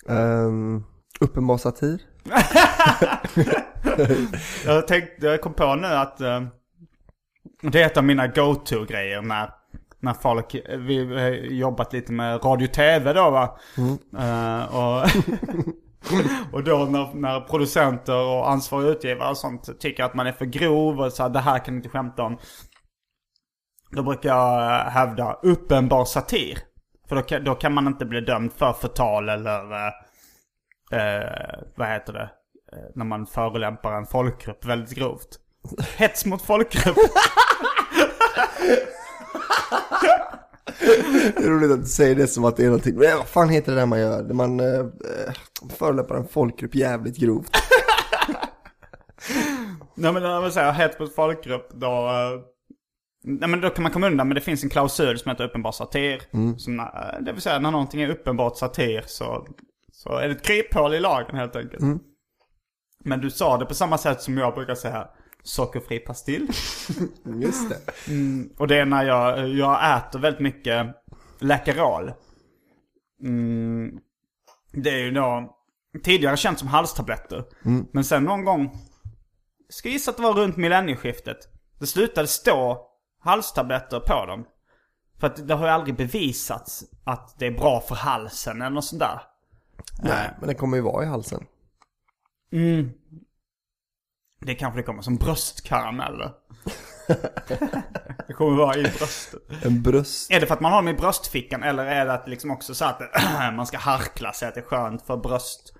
[0.06, 0.86] Um,
[1.20, 2.02] uppenbar satir.
[4.66, 6.42] Jag, tänkte, jag kom på nu att eh,
[7.62, 9.50] det är ett av mina go-to-grejer när,
[10.00, 13.58] när folk, eh, vi har jobbat lite med radio-tv då va.
[14.18, 15.06] Eh, och,
[16.54, 20.46] och då när, när producenter och ansvariga utgivare och sånt tycker att man är för
[20.46, 22.38] grov och så här, det här kan ni inte skämta om.
[23.92, 26.58] Då brukar jag eh, hävda uppenbar satir.
[27.10, 29.92] För då kan, då kan man inte bli dömd för förtal eller eh,
[30.92, 32.30] eh vad heter det?
[32.76, 35.40] Eh, när man förolämpar en folkgrupp väldigt grovt.
[35.98, 36.98] Hets mot folkgrupp.
[41.38, 42.96] Det är roligt att du säger det som att det är någonting.
[42.98, 44.24] Men vad fan heter det där man gör?
[44.24, 45.34] Där man eh, eh,
[45.78, 47.50] förolämpar en folkgrupp jävligt grovt.
[49.96, 51.88] Nej men när man säger hets mot folkgrupp då...
[51.88, 52.42] eh,
[53.24, 55.72] Nej men då kan man komma undan men det finns en klausul som heter uppenbar
[55.72, 56.22] satir.
[56.58, 56.86] Som, eh,
[57.22, 59.48] det vill säga när någonting är uppenbart satir så,
[59.92, 61.82] så är det ett kryphål i lagen helt enkelt.
[63.06, 65.08] Men du sa det på samma sätt som jag brukar säga
[65.44, 66.48] sockerfri pastill.
[67.24, 67.80] Just det.
[68.58, 70.88] Och det är när jag, jag äter väldigt mycket
[71.40, 72.12] Läkerol.
[73.24, 74.00] Mm,
[74.72, 75.56] det är ju då
[76.04, 77.46] tidigare känt som halstabletter.
[77.92, 78.78] Men sen någon gång,
[79.70, 81.38] ska gissa att det var runt millennieskiftet.
[81.80, 82.88] Det slutade stå
[83.20, 84.46] halstabletter på dem.
[85.20, 88.86] För att det har ju aldrig bevisats att det är bra för halsen eller något
[88.86, 89.22] sånt där.
[90.04, 91.46] Nej, men det kommer ju vara i halsen.
[94.46, 96.32] Det kanske det kommer som bröstkarameller.
[98.28, 99.42] det kommer vara i bröstet.
[99.66, 100.32] En bröst.
[100.32, 102.74] Är det för att man har dem i bröstfickan eller är det att liksom också
[102.74, 103.02] så att
[103.56, 105.74] man ska harkla sig att det är skönt för bröst?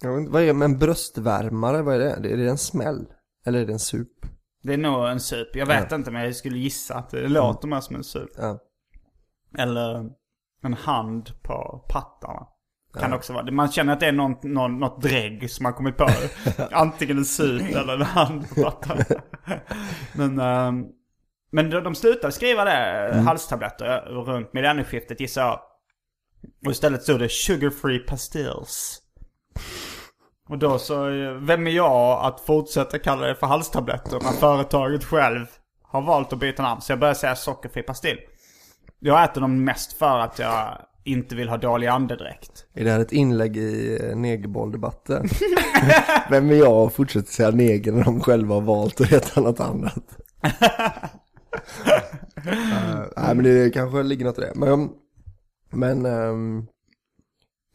[0.00, 1.82] Jag vet inte, vad är det med en bröstvärmare?
[1.82, 2.32] Vad är det?
[2.32, 3.06] Är det en smäll?
[3.46, 4.26] Eller är det en sup?
[4.62, 5.56] Det är nog en sup.
[5.56, 8.30] Jag vet inte men jag skulle gissa att det låter mer som en sup.
[8.36, 8.58] Ja.
[9.58, 10.10] Eller
[10.62, 12.46] en hand på pattarna.
[13.00, 13.50] Kan det också vara.
[13.50, 16.08] Man känner att det är någon, någon, något drägg som man kommit på.
[16.70, 19.04] Antingen en sup eller en hand på pattarna.
[20.12, 20.84] men ehm,
[21.52, 25.60] men de, de slutade skriva det, halstabletter, runt millennieskiftet gissar jag.
[26.66, 28.98] Och istället stod det sugar free pastilles.
[30.48, 35.04] Och då så, eh, vem är jag att fortsätta kalla det för halstabletter när företaget
[35.04, 35.46] själv
[35.82, 36.80] har valt att byta namn?
[36.80, 38.18] Så jag börjar säga sockerfri pastill.
[38.98, 42.66] Jag äter dem mest för att jag inte vill ha dålig andedräkt.
[42.74, 45.28] Är det här ett inlägg i eh, negerbolldebatten?
[46.30, 49.60] Vem är jag och fortsätter säga neger när de själva har valt att heta något
[49.60, 50.18] annat?
[52.46, 54.52] uh, nej men det kanske ligger något i det.
[54.54, 54.90] Men,
[55.70, 56.66] men ehm,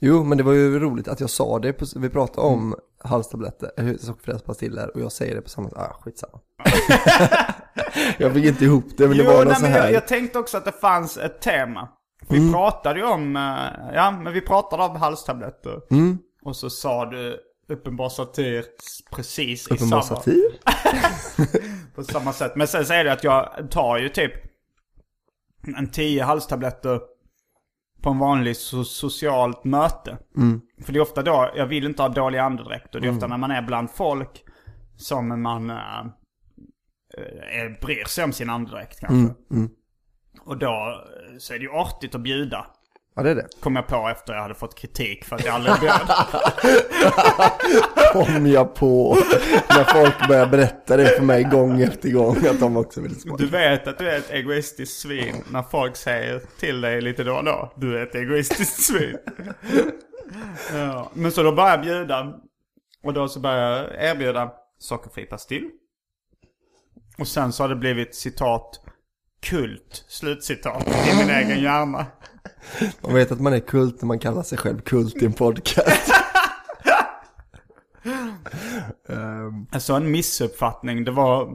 [0.01, 1.73] jo men det var ju roligt att jag sa det.
[1.73, 5.77] På, vi pratade om halstabletter, eh, sockerfria pastiller och jag säger det på samma sätt.
[5.77, 6.39] Ah, skitsamma.
[8.17, 9.83] jag fick inte ihop det men det jo, var något nej, så här.
[9.83, 11.89] jag, jag tänkte också att det fanns ett tema.
[12.29, 15.81] Vi pratade ju om, eh, ja men vi pratade om halstabletter.
[16.41, 18.65] Och så sa du uppenbar satir
[19.11, 20.43] precis i Uppenbar samma, satir?
[21.95, 22.55] på samma sätt.
[22.55, 24.31] Men sen säger du att jag tar ju typ
[25.77, 27.01] en tio halstabletter
[28.01, 30.17] på en vanlig so- socialt möte.
[30.85, 32.95] För det är ofta då, jag vill inte ha dålig andedräkt.
[32.95, 34.43] Och det är ofta när man är bland folk
[34.97, 35.99] som man äh,
[37.17, 39.15] äh, bryr sig om sin andedräkt kanske.
[40.47, 42.65] Och då eh, så är det ju artigt att bjuda.
[43.15, 43.47] Ja det är det.
[43.59, 46.07] Kom jag på efter jag hade fått kritik för att jag aldrig bjöd.
[48.13, 49.17] Kom jag på
[49.69, 53.43] när folk börjar berätta det för mig gång efter gång att de också vill smaka.
[53.43, 57.33] Du vet att du är ett egoistiskt svin när folk säger till dig lite då
[57.33, 57.73] och då.
[57.75, 59.17] Du är ett egoistiskt svin.
[60.73, 61.11] ja.
[61.13, 62.33] Men så då börjar jag bjuda.
[63.03, 65.69] Och då så börjar jag erbjuda sockerfri pastill.
[67.17, 68.81] Och sen så har det blivit citat
[69.41, 72.05] kult, slutcitat, i min egen hjärna.
[73.01, 76.13] Man vet att man är kult när man kallar sig själv kult i en podcast.
[79.09, 81.49] Ehm, Alltså en missuppfattning, det var...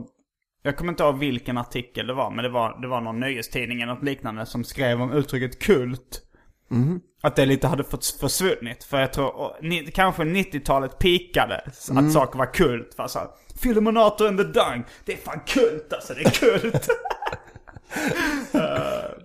[0.62, 3.83] Jag kommer inte ihåg vilken artikel det var, men det var, det var någon nöjestidning
[3.83, 6.22] eller något liknande som skrev om uttrycket kult.
[7.22, 7.85] Att det lite hade
[8.20, 8.85] försvunnit.
[8.85, 12.95] För jag tror, och, ni, kanske 90-talet pikade att saker var kult.
[12.95, 13.09] För
[14.28, 16.89] and the Dung, det är fan kult alltså, det är kult.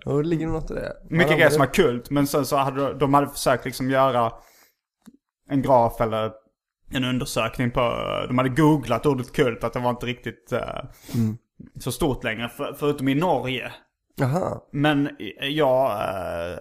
[0.04, 0.96] och det ligger något i det.
[1.10, 4.32] Mycket grejer som var kult, men sen så hade de, de hade försökt liksom göra
[5.50, 6.32] en graf eller
[6.90, 7.80] en undersökning på,
[8.28, 10.84] de hade googlat ordet kult, att det var inte riktigt eh,
[11.80, 13.72] så stort längre, för, förutom i Norge.
[14.16, 15.10] Jaha, Men
[15.40, 16.58] jag, eh,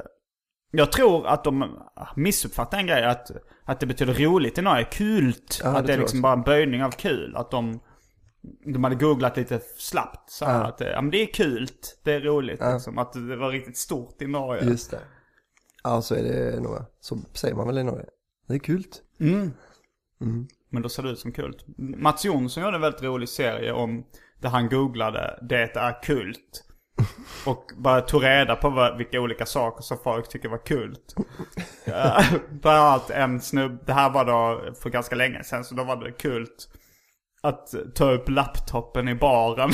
[0.72, 1.80] jag tror att de
[2.16, 3.32] missuppfattar en grej, att,
[3.66, 5.60] att det betyder roligt i Norge, kult.
[5.64, 7.36] Ja, det att det tror är liksom bara en böjning av kul.
[7.36, 7.80] Att de,
[8.74, 10.30] de hade googlat lite slappt.
[10.32, 10.66] Så här, Ja.
[10.68, 12.98] att det- ja, men det är kult, det är roligt liksom.
[12.98, 14.64] Att det var riktigt stort i Norge.
[14.66, 15.00] just det.
[15.84, 16.78] Ja, så är det nog.
[17.00, 18.06] Så säger man väl i Norge.
[18.48, 19.02] Det är kult.
[20.70, 21.66] Men då ser det ut som kult.
[21.78, 24.06] Mats Jonsson gjorde en väldigt rolig serie om
[24.42, 26.64] där han googlade det är kult.
[27.46, 31.16] Och bara tog reda på vad, vilka olika saker som folk tycker var kult.
[31.86, 35.84] Ja, Bland annat en snubb, det här var då för ganska länge sedan, så då
[35.84, 36.70] var det kult
[37.44, 39.72] att ta upp laptopen i baren.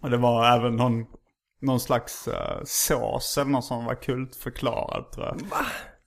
[0.00, 1.06] Och det var även någon,
[1.60, 2.34] någon slags uh,
[2.64, 5.36] sås eller någon som var kultförklarad tror jag.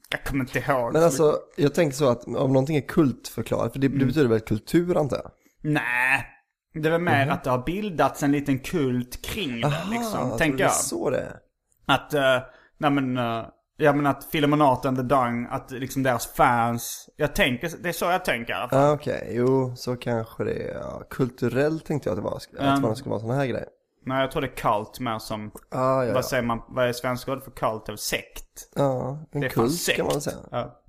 [0.10, 0.94] Jag kommer inte ihåg.
[0.94, 4.28] Men så alltså, jag tänker så att om någonting är kultförklarat, för det, det betyder
[4.28, 5.32] väl kultur antar jag?
[5.62, 6.26] Nej.
[6.74, 10.20] Det är väl mer att det har bildats en liten kult kring det liksom.
[10.20, 10.74] jag tror Tänker det är jag.
[10.74, 11.40] så det är.
[11.86, 13.46] Att, uh, nej men, uh,
[13.84, 17.10] ja men att Filimonato and the Dung, att liksom deras fans.
[17.16, 18.80] Jag tänker, det är så jag tänker i alla fall.
[18.82, 19.28] Ja, okej.
[19.32, 20.74] Jo, så kanske det är.
[20.74, 22.36] Ja, kulturellt tänkte jag att det var.
[22.76, 23.68] Att det skulle vara sådana här grejer.
[24.06, 26.14] Nej jag tror det är kult mer som, Ah, ja, ja.
[26.14, 27.88] vad säger man, vad är svenska ordet för kult?
[27.88, 28.70] Eller sekt?
[28.76, 29.98] Ja, en Det är fan kult sekt.
[29.98, 30.36] kan man säga.
[30.52, 30.80] Ja.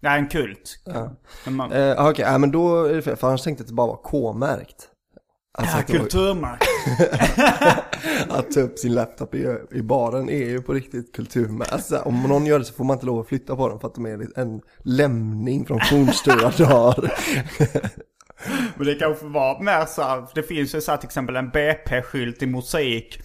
[0.00, 0.70] Nej en kult.
[1.44, 3.16] Men man, Eh, Okej, ja, men då är det fel.
[3.16, 4.88] För annars tänkte jag att det bara var K-märkt.
[5.58, 6.62] Alltså ja, att, det var, kulturmark.
[8.28, 11.72] att ta upp sin laptop i, i baren är ju på riktigt kulturmärkt.
[11.72, 13.88] Alltså, om någon gör det så får man inte lov att flytta på den för
[13.88, 17.12] att de är en lämning från fornstora dagar.
[18.76, 21.50] Men det kanske var mer så här, det finns ju så här till exempel en
[21.50, 23.20] BP-skylt i mosaik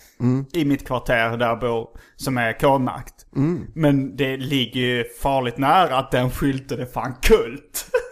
[0.54, 3.26] i mitt kvarter där jag bor som är K-märkt.
[3.74, 7.86] Men det ligger ju farligt nära att den skylten är fan kult.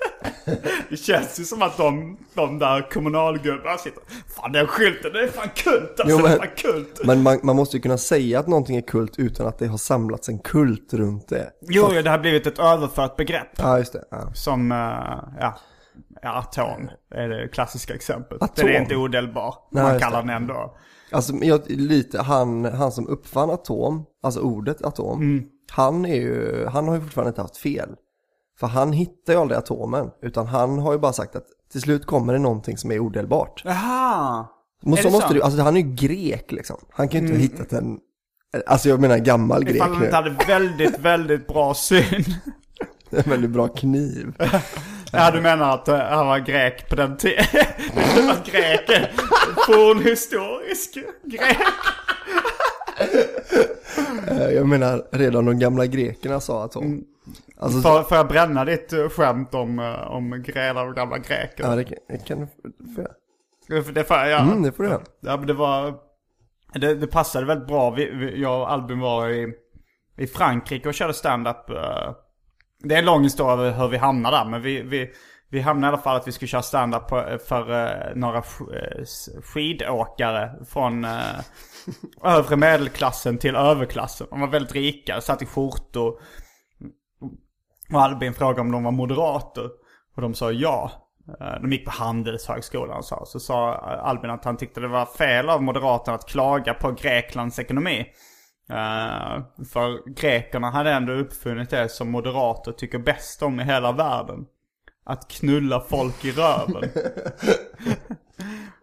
[0.90, 4.04] det känns ju som att de, de där kommunalgubbarna sitter,
[4.36, 7.02] fan den skylten den är fan kult alltså, Jo, den är men- fan kult.
[7.06, 9.78] Men man, man måste ju kunna säga att någonting är kult utan att det har
[9.78, 11.50] samlats en kult runt det.
[11.62, 13.48] Jo, jo, det har blivit ett överfört begrepp.
[13.58, 14.04] Ja, just det.
[14.12, 14.32] Ja.
[14.34, 14.78] Som, eh,
[15.40, 15.56] ja,
[16.22, 18.42] ja, atom är det klassiska exemplet.
[18.44, 18.66] Atom?
[18.68, 19.56] Den är inte odelbar.
[19.72, 20.28] Nej, man kallar det.
[20.28, 20.78] den ändå.
[21.12, 25.44] Alltså men jag, lite, han, han som uppfann atom, alltså ordet atom, Mm.
[25.72, 27.90] han, är ju, han har ju fortfarande inte haft fel.
[28.60, 32.06] För han hittar ju aldrig atomen, utan han har ju bara sagt att till slut
[32.06, 33.62] kommer det någonting som är odelbart.
[33.66, 34.46] Jaha!
[34.82, 35.26] Men så måste?
[35.26, 35.38] Mm.
[35.38, 36.78] det, alltså han är ju grek liksom.
[36.92, 38.00] Han kan ju inte ha hittat en,
[38.68, 40.06] Alltså jag menar gammal grek Ifall han nu.
[40.06, 42.24] inte hade väldigt, väldigt bra syn.
[43.10, 44.34] En väldigt bra kniv.
[45.12, 47.46] Ja, du menar att eh, han var grek på den tiden?
[48.16, 49.10] Det var grek,
[49.66, 50.94] fornhistorisk
[51.24, 51.58] grek.
[54.28, 56.84] Eh, Jag menar redan de gamla grekerna sa att så.
[57.58, 61.64] Alltså, Får, får jag bränna ditt eh, skämt om, eh, om grenar och gamla greker?
[61.64, 62.48] ja, det kan, det kan du
[62.96, 63.08] få.
[63.84, 64.42] För Det får jag göra.
[64.42, 65.02] Mm, det får du göra.
[65.20, 65.94] Ja men det var,
[66.74, 67.90] det, det passade väldigt bra.
[67.92, 69.54] Vi, vi, jag och Albin var i,
[70.18, 71.70] i Frankrike och körde stand-up.
[71.70, 72.12] eh,
[72.84, 74.46] Det är en lång historia hur vi hamnade där.
[74.46, 75.12] Men vi, vi,
[75.50, 77.10] vi hamnade i alla fall att vi skulle köra stand-up
[77.48, 78.44] för några
[79.44, 81.06] skidåkare från
[82.24, 84.28] övre medelklassen till överklassen.
[84.30, 86.20] De var väldigt rika, satt i skjortor.
[87.94, 89.70] Och Albin frågade om de var moderater.
[90.16, 90.92] Och de sa ja.
[91.40, 93.26] Eh, De gick på Handelshögskolan och sa.
[93.26, 93.74] Så sa
[94.04, 98.06] Albin att han tyckte det var fel av Moderaterna att klaga på Greklands ekonomi.
[98.70, 104.46] Eh, för grekerna hade ändå uppfunnit det som moderater tycker bäst om i hela världen.
[105.06, 106.84] Att knulla folk i röven.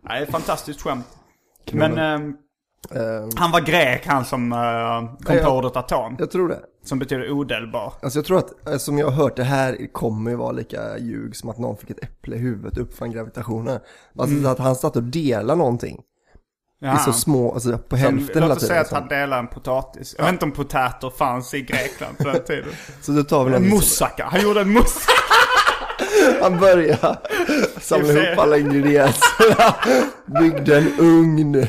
[0.02, 1.06] Nej, ett fantastiskt skämt.
[1.72, 2.34] Men ehm, Eh,
[3.36, 6.16] han var grek, han som uh, kom Ja, på ordet atom.
[6.18, 6.60] jag tror det.
[6.84, 7.92] Som betyder odelbar.
[8.02, 10.98] Alltså jag tror att, eh, som jag har hört, det här kommer ju vara lika
[10.98, 13.78] ljug som att någon fick ett äpple i huvudet uppfann gravitationen.
[14.18, 14.52] Alltså Mm.
[14.52, 16.00] att han satt och delade någonting
[16.80, 16.94] Ja.
[16.94, 18.86] i så små, alltså på Som- hälften hela Låt oss säga tiden.
[18.86, 19.18] att han liksom.
[19.18, 20.14] delar en potatis.
[20.18, 22.68] Jag vet inte om potäter fanns i Grekland på den tiden.
[23.02, 24.24] Så då tar vi En moussaka.
[24.30, 25.12] Han gjorde en moussaka.
[26.42, 27.18] Han började
[27.80, 29.74] samla ihop alla ingredienserna,
[30.40, 31.66] byggde en ugn.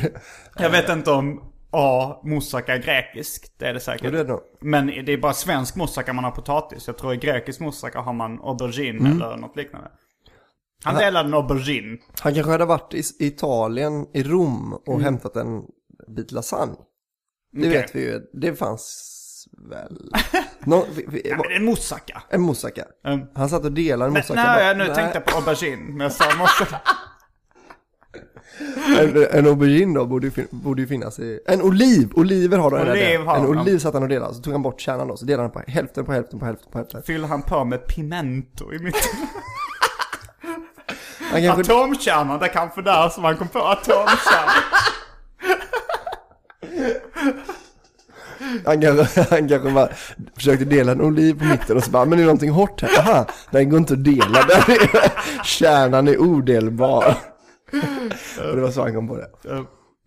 [0.58, 2.20] Jag vet inte om A.
[2.24, 3.52] Moussaka är grekiskt.
[3.58, 4.12] Det är det säkert.
[4.12, 4.38] Det är det.
[4.60, 6.86] Men det är bara svensk moussaka man har potatis.
[6.86, 9.22] Jag tror i grekisk moussaka har man aubergine Mm.
[9.22, 9.90] eller något liknande.
[10.84, 11.98] Han delade en aubergine.
[12.20, 15.04] Han kanske hade varit i Italien, i Rom och Mm.
[15.04, 15.62] hämtat en
[16.16, 16.74] bit lasagne.
[17.52, 17.70] Det Okej.
[17.70, 19.10] vet vi ju, det fanns
[19.70, 20.10] väl.
[20.64, 22.22] Nå, vi, vi, Ja, en moussaka.
[22.30, 22.84] en moussaka.
[23.06, 23.26] Mm.
[23.34, 24.34] Han satt och delade en moussaka.
[24.42, 24.94] nej, bara, jag nu nej.
[24.94, 25.82] tänkte jag på aubergine.
[25.88, 26.80] Men jag sa moussaka.
[29.00, 31.40] En, en aubergine då borde ju, fin- borde ju finnas i...
[31.46, 32.08] En oliv!
[32.14, 34.80] Oliver har de Oliv har En oliv satt han och delade, så tog han bort
[34.80, 37.02] kärnan då, så delade han på hälften på hälften på hälften på hälften.
[37.02, 39.00] Fyller han på med pimento i mitten.
[41.30, 44.54] Han kanske, Atomkärnan, det är kanske där som han kom på atomkärnan.
[48.64, 49.88] han, kanske, han kanske bara
[50.34, 52.98] försökte dela en oliv på mitten och så bara, men det är någonting hårt här.
[52.98, 54.42] Aha, den går inte att dela.
[54.48, 57.14] Den är, kärnan är odelbar.
[58.50, 59.30] Och det var så han kom på det.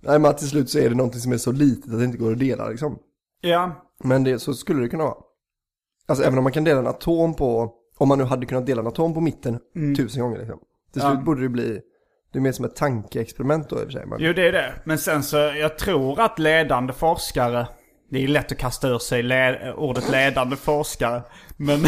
[0.01, 2.17] Nej men till slut så är det någonting som är så litet att det inte
[2.17, 2.99] går att dela liksom.
[3.41, 3.71] Ja,
[4.03, 5.15] Men det, så skulle det kunna vara.
[6.07, 8.81] Alltså även om man kan dela en atom på, om man nu hade kunnat dela
[8.81, 9.59] en atom på mitten
[9.97, 10.59] tusen gånger liksom.
[10.93, 11.17] Till slut Mm.
[11.19, 11.25] Ja.
[11.25, 11.81] borde det bli,
[12.33, 14.05] det är mer som ett tankeexperiment då i och för sig.
[14.05, 14.73] Men, jo det är det.
[14.83, 17.67] Men sen så, jag tror att ledande forskare,
[18.11, 21.21] det är lätt att kasta ur sig le, ordet ledande forskare,
[21.57, 21.79] men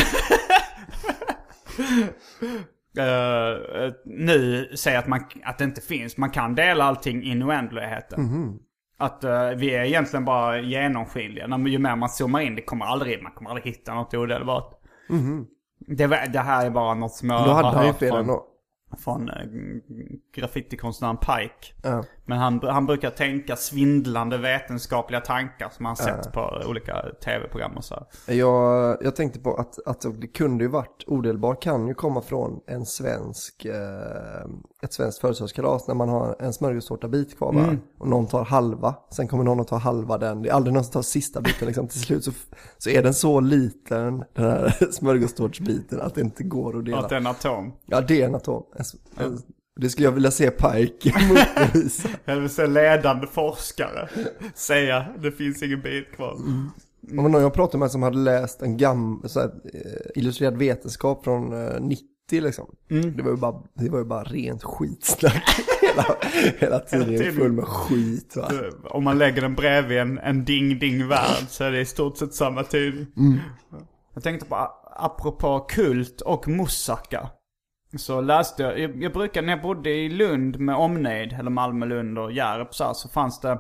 [2.98, 7.46] Eh, nu säger att, man, att det inte finns, man kan dela allting in i
[7.46, 8.24] oändligheten.
[8.24, 8.60] Mhm.
[8.98, 11.58] Att eh, vi är egentligen bara genomskinliga.
[11.68, 14.74] Ju mer man zoomar in, det kommer aldrig, man kommer aldrig hitta något odelbart.
[15.88, 18.26] Det, var- det här är bara något som jag har hört från,
[19.04, 19.36] från eh,
[20.36, 21.74] graffitikonstnären Pike.
[21.84, 22.04] Ja.
[22.30, 27.84] Men han, han brukar tänka svindlande vetenskapliga tankar som han sett på olika tv-program och
[27.84, 28.06] så.
[28.26, 32.60] Jag, jag tänkte på att, att det kunde ju varit, odelbar kan ju komma från
[32.68, 33.74] en svensk, eh,
[34.82, 37.64] ett svenskt födelsedagskalas när man har en smörgåstårtabit kvar bara.
[37.64, 37.80] Mm.
[38.00, 40.42] Och någon tar halva, sen kommer någon att ta halva den.
[40.42, 41.88] Det är aldrig någon som tar sista biten liksom.
[41.88, 42.32] Till slut så,
[42.78, 46.98] så är den så liten, den här smörgåstårtsbiten, att det inte går att dela.
[46.98, 47.74] Att det är en atom.
[47.86, 48.64] Ja, det är en atom.
[48.76, 48.86] En,
[49.26, 49.42] en,
[49.82, 52.10] det skulle jag vilja se Pike motbevisa.
[52.26, 54.10] Jag vill se ledande forskare
[54.56, 56.38] säga det finns ingen bit kvar.
[57.02, 60.58] Det var någon jag pratade med som hade läst en gammal så här, eh, illustrerad
[60.58, 62.76] vetenskap från eh, 90 liksom.
[62.92, 63.16] Mm.
[63.18, 65.44] Det, var ju bara, det var ju bara rent skitsnack.
[65.82, 66.06] hela,
[66.60, 67.34] hela tiden tiden.
[67.34, 68.52] full med skit va.
[68.84, 72.64] Om man lägger den bredvid en, en ding-ding-värld så är det i stort sett samma
[72.64, 73.06] tid.
[74.14, 77.30] Jag tänkte på, a- apropå kult och moussaka.
[77.98, 81.86] Så läste jag, jag, jag brukar när jag bodde i Lund med omnejd, eller Malmö,
[81.86, 83.60] Lund och Hjärup så, här, så fanns det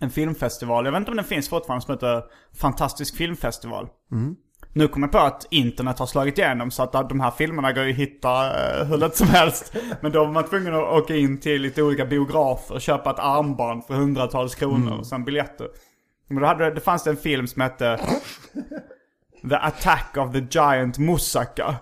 [0.00, 0.84] en filmfestival.
[0.84, 2.24] Jag vet inte om den finns fortfarande som heter
[2.60, 3.88] Fantastisk filmfestival.
[4.72, 7.84] Nu kommer jag på att internet har slagit igenom så att de här filmerna går
[7.84, 9.76] ju att hitta eh, hur lätt som helst.
[10.00, 13.18] Men då var man tvungen att åka in till lite olika biografer och köpa ett
[13.18, 15.68] armband för hundratals kronor och sen biljetter.
[16.28, 18.00] Men då hade, det fanns det en film som hette
[19.48, 21.76] The Attack of the Giant Moussaka.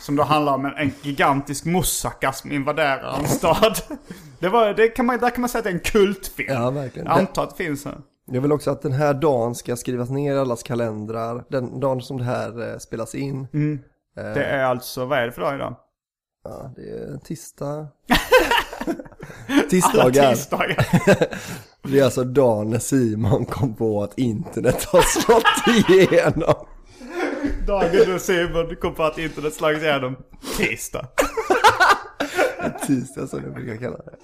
[0.00, 3.78] Som då handlar om en, en gigantisk moussaka som invaderar en stad.
[4.38, 6.52] Det var, det kan man, där kan man säga att det är en kultfilm.
[6.52, 7.06] Ja, verkligen.
[7.06, 8.02] Jag antar att det finns en.
[8.26, 11.44] Jag vill också att den här dagen ska skrivas ner i allas kalendrar.
[11.48, 13.48] Den dagen som det här eh, spelas in.
[14.14, 15.76] Det är alltså, vad är det för dag idag?
[16.44, 17.86] Ja, det är tisdag.
[19.48, 20.30] Alla Tisdagar.
[20.30, 20.86] tisdagar.
[21.82, 26.54] Det är alltså dagen när Simon kom på att internet har slått igenom.
[27.66, 30.16] Dagen då Simon kom på att internet slagits igenom.
[30.56, 31.08] Tisdag.
[32.86, 34.16] Tisdag som jag brukar kalla det.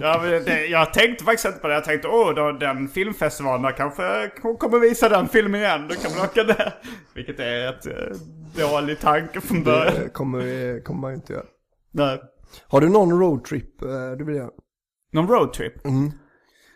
[0.00, 1.74] Ja, men det, jag tänkte faktiskt inte på det.
[1.74, 5.88] Jag tänkte, åh, då, den filmfestivalen, där kanske kommer visa den filmen igen.
[5.88, 6.74] Då kan man åka där.
[7.14, 8.16] Vilket är ett eh,
[8.68, 9.94] dålig tanke från början.
[9.94, 11.46] Det kommer, kommer man ju inte göra.
[11.90, 12.22] Nej.
[12.68, 14.50] Har du någon roadtrip eh, du vill göra?
[15.12, 15.72] Någon roadtrip?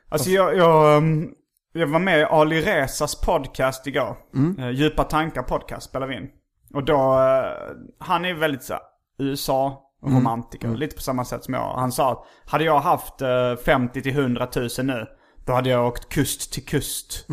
[0.09, 1.34] Alltså jag, jag, um,
[1.72, 4.16] jag var med i Ali Rezas podcast igår.
[4.58, 6.28] Eh, Djupa tankar podcast spelade vi in.
[6.74, 8.82] Och då, eh, han är väldigt så här,
[9.18, 10.68] USA-romantiker.
[10.76, 11.74] Lite på samma sätt som jag.
[11.74, 15.06] Han sa att hade jag haft eh, 50 till 100 000 nu.
[15.46, 17.26] Då hade jag åkt kust till kust.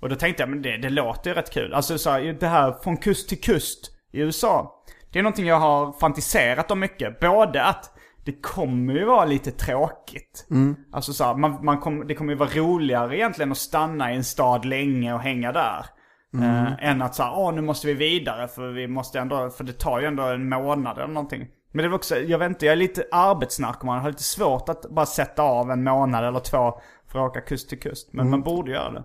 [0.00, 1.74] Och då tänkte jag, men det, det låter ju rätt kul.
[1.74, 4.84] Alltså så här, det här från kust till kust i USA.
[5.12, 7.20] Det är någonting jag har fantiserat om mycket.
[7.20, 7.90] Både att
[8.24, 10.46] det kommer ju vara lite tråkigt.
[10.92, 14.16] Alltså så här, man, man kom, det kommer ju vara roligare egentligen att stanna i
[14.16, 15.86] en stad länge och hänga där.
[16.34, 19.72] Eh, än att säga, åh nu måste vi vidare för vi måste ändå, för det
[19.72, 21.46] tar ju ändå en månad eller någonting.
[21.72, 23.94] Men det var också, jag vet inte, jag är lite arbetsnarkoman.
[23.96, 27.40] Jag har lite svårt att bara sätta av en månad eller två för att åka
[27.40, 28.12] kust till kust.
[28.12, 29.04] Men man borde göra det.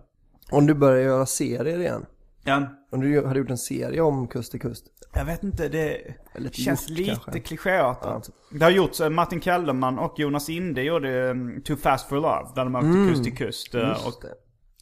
[0.52, 2.06] Om du börjar göra serier igen.
[2.44, 4.86] Ja, Om du hade gjort en serie om kust till kust.
[5.14, 6.02] Jag vet inte, det
[6.34, 7.40] Eller känns gjort, lite kanske.
[7.40, 8.30] klichéartat.
[8.52, 12.48] Det har gjorts, eh, Martin Kellerman och Jonas Inde gjorde um, Too Fast For Love.
[12.56, 13.76] Där de åkte kust till kust.
[13.76, 14.34] eh, och det.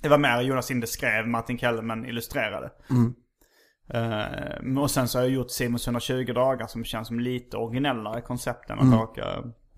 [0.01, 2.71] det var mer Jonas Inde skrev, Martin Kellerman illustrerade.
[3.93, 8.21] Eh, och sen så har jag gjort Simons 120 dagar som känns som lite originellare
[8.21, 9.23] koncept än att åka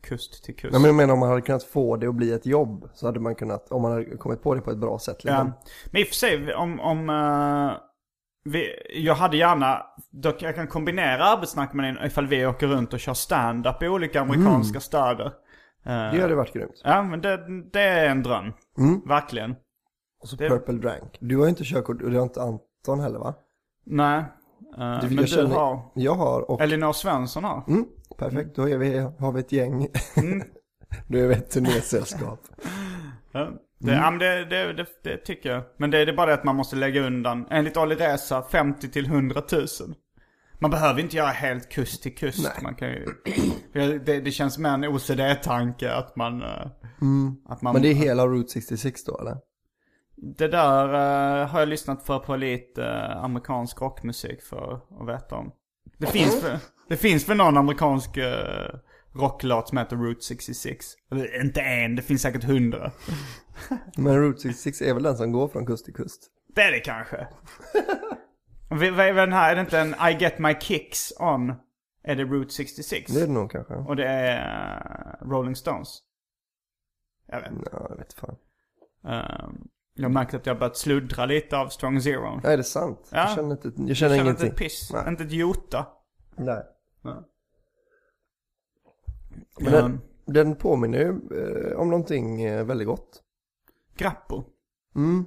[0.04, 0.72] kust till kust.
[0.72, 3.06] Nej, men jag menar om man hade kunnat få det att bli ett jobb så
[3.06, 5.24] hade man kunnat, om man hade kommit på det på ett bra sätt.
[5.24, 5.48] Liksom.
[5.48, 5.64] Ja.
[5.92, 6.80] Men i och för sig, om...
[6.80, 7.78] om eh,
[8.52, 9.86] vi, jag hade gärna...
[10.40, 14.22] Jag kan kombinera arbetssnack med den ifall vi åker runt och kör stand-up i olika
[14.22, 15.26] amerikanska städer.
[15.86, 16.82] Eh, Det hade varit grymt.
[16.84, 17.40] Ja, men det,
[17.74, 18.54] det är en dröm.
[19.06, 19.56] Verkligen.
[20.22, 21.18] Och så det- Purple Drank.
[21.20, 23.34] Du har inte körkort och det har inte Anton heller va?
[23.86, 24.24] Nej.
[24.78, 25.92] Du- men jag du känner- har...
[25.96, 26.62] Jag har och...
[26.62, 27.64] Elinor Svensson har.
[27.68, 27.86] Mm,
[28.18, 29.82] perfekt, då är vi, har vi ett gäng.
[31.08, 32.40] då är vi ett turnésällskap.
[33.32, 33.50] Ja,
[33.80, 35.64] det, ja, men det, det, det, tycker jag.
[35.78, 39.06] Men det, är bara det att man måste lägga undan, enligt Ali Reza, 50 till
[39.06, 39.66] 100 000.
[40.60, 42.44] Man behöver inte göra helt kust till kust.
[42.44, 42.64] Nej.
[42.64, 43.06] Man kan ju,
[43.74, 46.42] för det, det känns mer en OCD-tanke att man...
[46.42, 46.68] eh,
[47.50, 49.38] Att man Men det är hela Route 66 då eller?
[50.16, 50.86] det där
[51.42, 55.52] eh, har jag lyssnat för på lite eh, amerikansk rockmusik för att veta om.
[55.98, 56.58] Det finns, väl-
[56.90, 58.24] det finns väl någon amerikansk uh,
[59.18, 60.86] rocklåt som heter Route 66?
[61.12, 62.92] Eller inte en, det finns säkert hundra.
[63.98, 66.22] Men Route 66 är väl den som går från kust till kust?
[66.56, 67.28] Det är det kanske.
[68.70, 69.52] Vad är den här?
[69.52, 71.54] Är det inte en I get my kicks on?
[72.04, 73.12] Är det Route 66?
[73.14, 73.74] Det är det nog kanske.
[73.74, 74.38] Och det är
[75.22, 75.88] eh, Rolling Stones?
[77.28, 77.70] Jag vet inte.
[77.74, 78.36] Ja, jag vet fan.
[79.08, 82.40] Ehm, jag märker att jag börjat sluddra lite av Strong Zero.
[82.44, 83.08] Nej, är det sant?
[83.12, 83.18] Ja.
[83.18, 84.48] Jag känner, inte, jag känner, Jag känner inte ingenting.
[84.50, 84.90] ett piss.
[84.94, 85.04] Nej.
[85.08, 85.88] Inte ett jota.
[86.36, 86.64] Nej.
[87.04, 87.24] Ja.
[89.60, 93.22] Men den, den påminner ju eh, om någonting eh, väldigt gott.
[93.98, 94.44] Grappo.
[94.96, 95.26] Mm.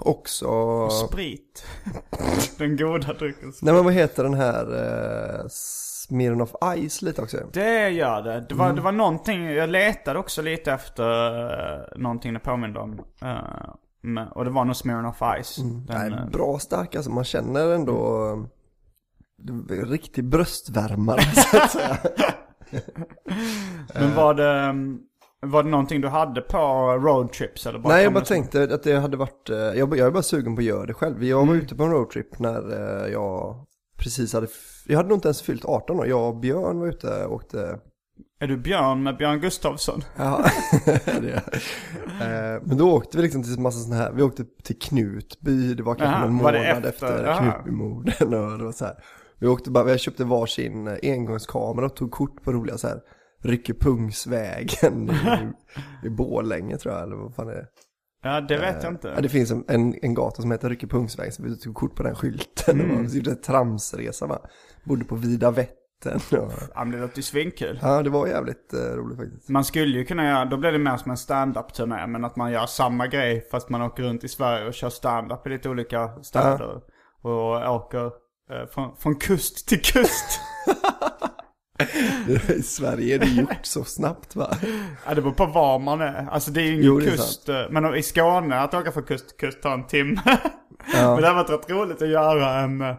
[0.00, 0.88] Också...
[0.90, 1.66] Sprit.
[2.58, 3.52] Den goda drycken.
[3.62, 4.64] Nej men vad heter den här
[5.40, 6.52] eh, Smirnoff
[6.88, 7.36] Ice lite också?
[7.52, 8.46] Det gör det.
[8.48, 8.76] Det var, Mm.
[8.76, 11.04] det var någonting, jag letade också lite efter
[11.94, 13.00] uh, någonting det påminde om.
[13.22, 15.56] Eh, men- och det var nog Smirnoff Ice.
[15.56, 15.84] Den, Mm.
[15.88, 17.10] Nej, eh, bra stark alltså.
[17.10, 21.20] Man känner ändå eh, en riktig bröstvärmare
[21.50, 21.96] så att säga.
[23.94, 24.74] Men var det,
[25.40, 26.58] var det någonting du hade på
[27.02, 30.10] roadtrips eller bara Nej jag bara tänkte att det hade varit, eh, jag, jag är
[30.10, 31.24] bara sugen på att göra det själv.
[31.24, 32.72] Jag var ute på en roadtrip när
[33.04, 33.64] eh, jag
[33.96, 34.46] precis hade,
[34.86, 36.06] jag hade nog inte ens fyllt 18 år.
[36.06, 37.78] Jag och Björn var ute och åkte
[38.40, 40.04] Är du Björn med Björn Gustafsson?
[40.16, 40.44] Ja,
[41.04, 42.54] det är.
[42.56, 45.82] Eh, Men då åkte vi liksom till massa sådana här, vi åkte till Knutby, det
[45.82, 47.24] var kanske Jaha, någon var det månad efter?
[47.24, 47.38] efter.
[47.38, 48.94] Knutbymorden och det var så här.
[49.40, 53.00] Vi åkte bara, vi köpte varsin eh, engångskamera och tog kort på roliga så här
[53.42, 55.48] Ryckepungsvägen i,
[56.06, 57.66] i Borlänge tror jag, eller vad fan är det?
[58.22, 59.12] Ja, det vet jag inte.
[59.16, 62.02] Ja, det finns en, en, en gata som heter Ryckepungsvägen, så vi tog kort på
[62.02, 62.96] den skylten Mm.
[62.96, 64.38] och vi gjorde en tramsresa va.
[64.84, 67.78] Bodde på Vida Vättern och, Ja, men det låter ju svinkul.
[67.82, 69.48] ja det var jävligt eh, roligt faktiskt.
[69.48, 72.52] Man skulle ju kunna göra, då blir det mer som en stand-up-turné, men att man
[72.52, 76.08] gör samma grej fast man åker runt i Sverige och kör stand-up i lite olika
[76.22, 76.80] städer.
[77.22, 78.12] Och åker eh,
[78.74, 80.40] från, från kust till kust.
[82.58, 84.56] I Sverige är det gjort så snabbt va?
[85.06, 86.28] Ja, det beror på var man är.
[86.30, 87.48] Alltså det är ju ingen Jo, kust.
[87.48, 90.20] eh, Men i Skåne, att åka från kust till kust tar en timme.
[90.94, 91.12] Ja.
[91.14, 92.94] Men det har varit rätt roligt att göra en, eh,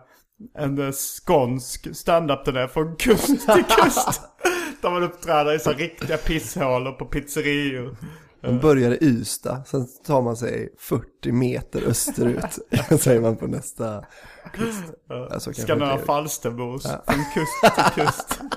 [0.58, 4.22] en eh, skånsk stand-up-turné från kust till kust.
[4.82, 7.98] Där man uppträder i så riktiga pisshålor på pizzerior.
[8.44, 12.60] Man börjar i Ystad, sen tar man sig 40 meter österut.
[13.02, 14.06] säger man på nästa
[14.54, 14.84] kust.
[15.10, 15.98] Ja, så kanske Ska det några är.
[15.98, 18.40] Falsterbos från kust till kust.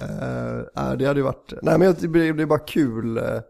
[0.00, 3.40] Eh, ja, det hade ju varit, nej men det blir, bara kul uh,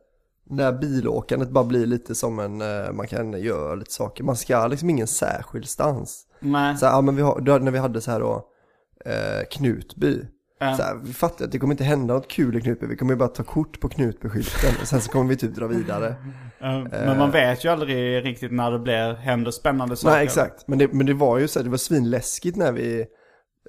[0.50, 4.24] när bilåkandet bara blir lite som en, eh, man kan göra lite saker.
[4.24, 6.26] Man ska liksom ingen särskild stans.
[6.40, 6.76] Nej.
[6.76, 8.46] Så här, ja, men vi har, när vi hade så här då,
[9.04, 10.20] eh, Knutby.
[10.64, 10.76] Ja.
[10.76, 13.12] Så här, vi fattar att det kommer inte hända något kul i Knutby, vi kommer
[13.12, 16.14] ju bara ta kort på Knutby-skylten och sen så kommer vi typ dra vidare.
[16.64, 20.14] Eh, Men man vet ju aldrig riktigt när det blir, händer spännande saker.
[20.14, 23.00] Nej exakt, men det, men det var ju så här, det var svinläskigt när vi,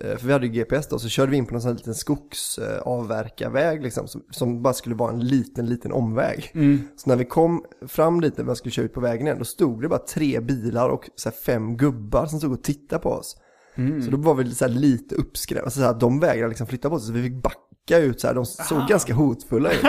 [0.01, 1.75] eh, för vi hade ju GPS då, så körde vi in på någon sån här
[1.77, 6.51] liten skogsavverkarväg liksom, som, som bara skulle vara en liten, liten omväg.
[6.95, 9.45] Så när vi kom fram dit när vi skulle köra ut på vägen igen, då
[9.45, 13.37] stod det bara tre bilar och så fem gubbar som stod och tittade på oss.
[14.05, 16.99] Så då var vi så lite uppskrämda, alltså så här, de vägrade liksom flytta på
[16.99, 19.83] sig, så vi fick backa ut så här, de såg ganska hotfulla ut.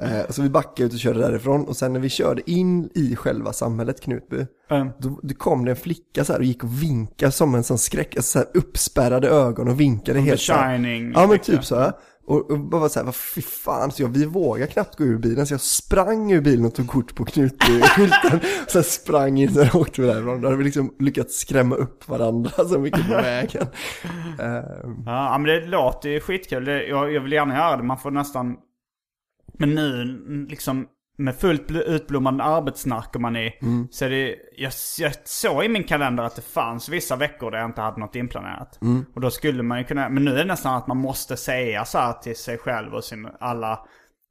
[0.00, 3.16] Eh, så vi backade ut och körde därifrån och sen när vi körde in i
[3.16, 4.88] själva samhället Knutby, Mm.
[4.98, 7.78] då, då kom det en flicka så här och gick och vinkade som en sån
[7.78, 10.76] skräck, alltså så här uppspärrade ögon och vinkade Som helt The så här.
[10.76, 11.92] Shining, Ja men typ så här.
[12.26, 15.04] Och, och bara var så här, vad fy fan, så jag, vi vågar knappt gå
[15.04, 18.40] ur bilen så jag sprang ur bilen och tog kort på Knutby-skylten.
[18.68, 20.40] sen sprang in och åkte vi därifrån.
[20.40, 23.66] Då hade vi liksom lyckats skrämma upp varandra så mycket på vägen.
[24.40, 24.94] Uh.
[25.06, 26.64] Ja, men det låter ju skitkul.
[26.64, 27.82] Det, jag, jag vill gärna göra det.
[27.82, 28.56] Man får nästan...
[29.58, 30.04] Men nu,
[30.48, 33.52] liksom, med fullt bl- utblommande arbetsnarkomani.
[33.90, 37.58] Så är det, jag, jag såg i min kalender att det fanns vissa veckor där
[37.58, 38.78] jag inte hade något inplanerat.
[39.14, 41.84] Och då skulle man ju kunna, men nu är det nästan att man måste säga
[41.84, 43.86] så här till sig själv och sin, alla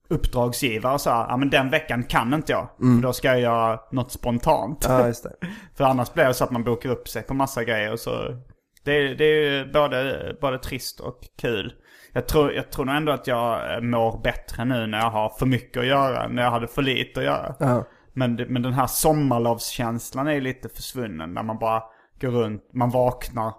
[0.09, 2.69] uppdragsgivare så här, ja men den veckan kan inte jag.
[2.77, 4.85] För då ska jag göra något spontant.
[4.89, 5.33] ja just det.
[5.77, 8.41] För annars blir det så att man bokar upp sig på massa grejer och så...
[8.83, 11.73] Det, är- det är ju både, både trist och kul.
[12.13, 15.29] Jag tror, jag tror nog ändå att jag eh, mår bättre nu när jag har
[15.29, 17.55] för mycket att göra, när jag hade för lite att göra.
[17.59, 17.85] Ja.
[18.13, 21.33] Men, men den här sommarlovskänslan är lite försvunnen.
[21.33, 21.83] När man bara
[22.21, 23.53] går runt, man vaknar.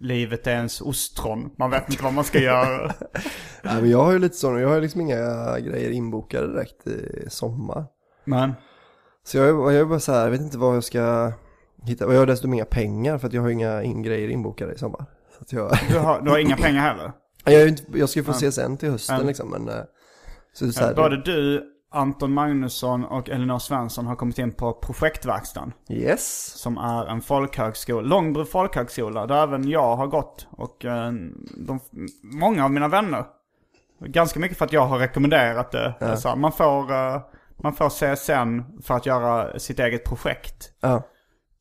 [0.00, 1.50] Livet är ens ostron.
[1.58, 2.92] Man vet inte vad man ska göra.
[3.64, 5.16] Ja, men jag har ju lite sån, jag har liksom inga
[5.58, 7.84] grejer inbokade direkt i sommar.
[8.24, 8.52] Men,
[9.24, 11.32] Så jag, jag är bara så här, jag vet inte vad jag ska
[11.86, 14.72] hitta, och jag har dessutom inga pengar för att jag har inga in grejer inbokade
[14.72, 15.04] i sommar.
[15.46, 17.12] Så jag, du har, du har inga pengar heller.
[17.44, 19.26] Jag, inte, jag ska ju få CSN till hösten Ja.
[19.26, 19.68] liksom, men...
[19.68, 19.84] eh,
[20.52, 25.72] Så det är Både du, Anton Magnusson och Elinor Svensson har kommit in på projektverkstan.
[25.88, 26.44] Yes.
[26.58, 30.46] Som är en folkhögskola, Långbro folkhögskola, där även jag har gått.
[30.50, 31.12] Och eh,
[31.66, 31.80] de,
[32.22, 33.24] många av mina vänner.
[34.00, 35.94] Ganska mycket för att jag har rekommenderat det.
[36.00, 37.20] Alltså, man, får, eh,
[37.62, 40.72] man får CSN för att göra sitt eget projekt.
[40.80, 41.02] Ja.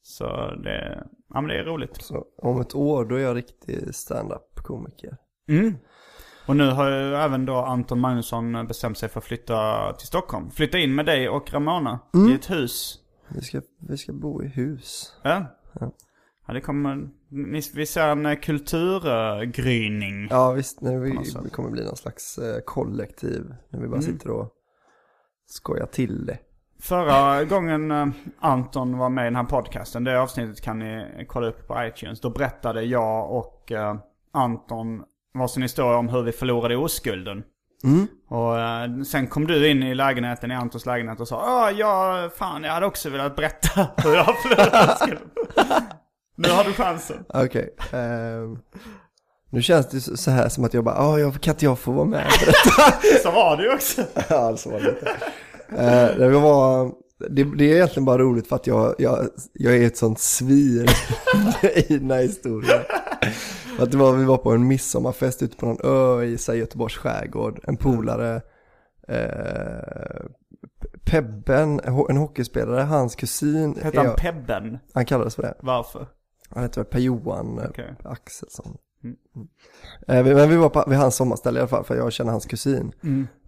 [0.03, 0.25] Så
[0.63, 1.03] det,
[1.33, 2.01] ja, men det är roligt.
[2.01, 5.17] Så om ett år då är jag riktig stand-up-komiker.
[5.49, 5.75] Mm.
[6.45, 10.51] Och nu har ju även då Anton Magnusson bestämt sig för att flytta till Stockholm.
[10.51, 12.99] Flytta in med dig och Ramona i ett hus.
[13.27, 15.15] Vi ska, vi ska bo i hus.
[15.23, 15.45] Ja.
[16.47, 20.27] Ja, det kommer, ni- vi ser en eh, kulturgryning.
[20.29, 21.11] Ja visst, när vi,
[21.43, 23.55] vi kommer bli någon slags eh, kollektiv.
[23.69, 24.49] När vi bara sitter och
[25.45, 26.37] skojar till det.
[26.79, 28.07] Förra gången eh,
[28.39, 32.21] Anton var med i den här podcasten, det avsnittet kan ni kolla upp på iTunes.
[32.21, 33.71] Då berättade jag och
[34.33, 35.03] Anton
[35.33, 37.43] varsin historia om hur vi förlorade oskulden.
[38.29, 42.29] Och eh, sen kom du in i lägenheten, i Antons lägenhet och sa Ja, ja,
[42.37, 45.27] fan jag hade också velat berätta hur jag förlorade oskulden.
[46.35, 47.25] nu har du chansen.
[47.33, 47.75] Okej.
[47.93, 48.57] ehm,
[49.49, 51.91] nu känns det så här som att jag bara, ja, jag kan inte jag få
[51.91, 52.97] vara med på detta?
[53.23, 54.01] Så var det ju också.
[54.29, 55.11] ja, så var det inte.
[55.83, 56.91] Eh, det, var,
[57.29, 60.87] det, det är egentligen bara roligt för att jag, jag, jag är ett sånt svin
[61.75, 62.81] i den här historien.
[63.83, 66.95] Att det var, vi var på en midsommarfest ute på någon ö i här, Göteborgs
[66.97, 67.59] skärgård.
[67.63, 68.41] En polare,
[69.07, 70.25] eh,
[71.05, 71.79] Pebben,
[72.09, 73.75] en hockeyspelare, hans kusin.
[73.81, 74.77] Hette han är- Pebben?
[74.93, 75.53] Han kallades för det.
[75.59, 76.07] Varför?
[76.49, 77.93] Han heter väl Per-Johan eh, Okej.
[78.03, 78.77] Axelsson.
[79.03, 79.15] Mm.
[80.07, 82.31] Eh, vi- Men vi var på, vid hans sommarställe i alla fall, för jag känner
[82.31, 82.91] hans kusin.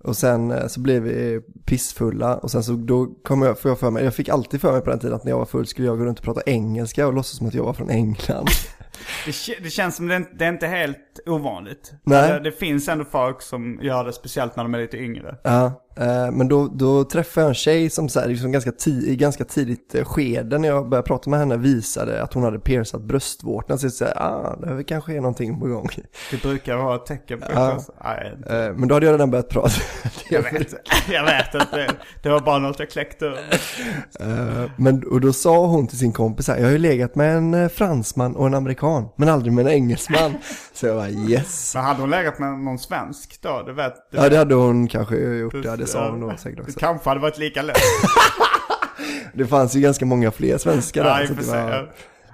[0.03, 3.79] Och sen eh, så blev vi pissfulla och sen så då kom jag, får jag
[3.79, 5.67] för mig, jag fick alltid för mig på den tiden att när jag var full
[5.67, 8.47] skulle jag gå runt och prata engelska och låtsas som att jag var från England.
[9.25, 11.93] Det, det känns som det, det är inte helt ovanligt.
[12.03, 12.31] Nej.
[12.31, 15.37] Det, det finns ändå folk som gör det speciellt när de är lite yngre.
[15.43, 15.82] ja,
[16.33, 19.95] Men då, då träffade jag en tjej som så här, liksom ganska, i ganska tidigt
[19.95, 23.79] eh, skede när jag började prata med henne visade att hon hade piercat bröstvårtan.
[23.79, 25.89] Så jag säger, ah, det kanske är någonting på gång.
[26.31, 27.71] Det brukar vara ett tecken på Ja.
[27.71, 27.89] att...
[28.03, 29.71] Nej, Eh, Men då hade jag redan börjat prata.
[30.29, 30.73] jag vet,
[31.11, 31.87] jag vet inte.
[32.23, 33.37] Det var bara något jag kläckte ur.
[34.19, 37.37] Eh, Men, och då sa hon till sin kompis här, jag har ju legat med
[37.37, 40.33] en eh, fransman och en amerikan, men aldrig med en engelsman.
[40.73, 41.71] Så jag bara yes.
[41.75, 43.63] Men hade hon legat med någon svensk då?
[43.65, 46.63] Det vet Ja det hade hon kanske gjort, ja det sa hon nog säkert Det
[46.63, 46.79] också.
[46.79, 47.77] kanske hade varit lika lätt.
[49.35, 51.25] Det fanns ju ganska många fler svenskar där.
[51.25, 51.89] så det var,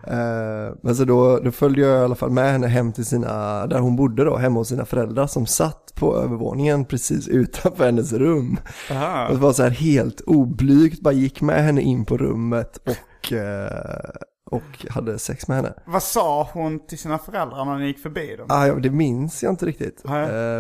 [0.08, 3.68] Eh, men så då, då följde jag i alla fall med henne hem till sina,
[3.68, 8.14] där hon bodde då, hemma hos sina föräldrar som satt på övervåningen precis utanför hennes
[8.14, 8.58] rum.
[8.92, 9.28] Aha.
[9.28, 13.34] Och det var så här helt oblygt, bara gick med henne in på rummet och,
[13.34, 14.10] eh,
[14.50, 15.74] och hade sex med henne.
[15.86, 18.46] Vad sa hon till sina föräldrar när ni gick förbi dem?
[18.50, 20.06] Ah, ja, det minns jag inte riktigt.
[20.06, 20.12] Eh,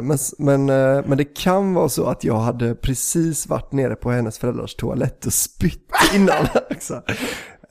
[0.01, 4.11] men, men, eh, men det kan vara så att jag hade precis varit nere på
[4.11, 7.01] hennes föräldrars toalett och spytt innan också.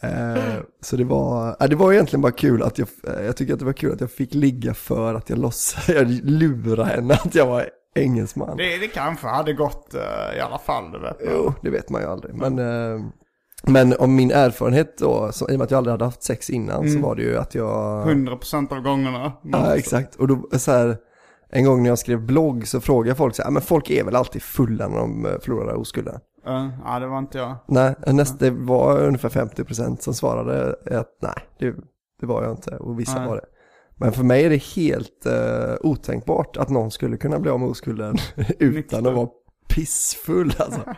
[0.00, 3.52] Eh, så det var, ja, det var egentligen bara kul att jag, eh, jag tycker
[3.52, 7.14] att det var kul att jag fick ligga för att jag låtsades, jag lurade henne
[7.14, 8.56] att jag var engelsman.
[8.56, 11.16] Det, det kanske hade gått eh, i alla fall, du vet.
[11.26, 12.34] Jo, det vet man ju aldrig.
[12.34, 13.06] Men, eh,
[13.72, 16.50] men om min erfarenhet då, så, i och med att jag aldrig hade haft sex
[16.50, 18.06] innan, så var det ju att jag...
[18.06, 19.32] 100% av gångerna.
[19.42, 20.14] Ja, exakt.
[20.14, 20.96] Och då så här,
[21.50, 24.04] en gång när jag skrev blogg så frågade folk så här, "Ja, men folk är
[24.04, 26.20] väl alltid fulla när de eh, förlorar oskulden?
[26.84, 27.56] Ja, det var inte jag.
[27.68, 31.74] Nej, näst, det var ungefär 50% som svarade att nej, det,
[32.20, 33.28] det var jag inte och vissa Nej.
[33.28, 33.44] var det.
[33.96, 37.68] Men för mig är det helt uh, otänkbart att någon skulle kunna bli av med
[37.68, 38.16] oskulden
[38.58, 39.28] utan att vara
[39.78, 40.80] pissfull alltså.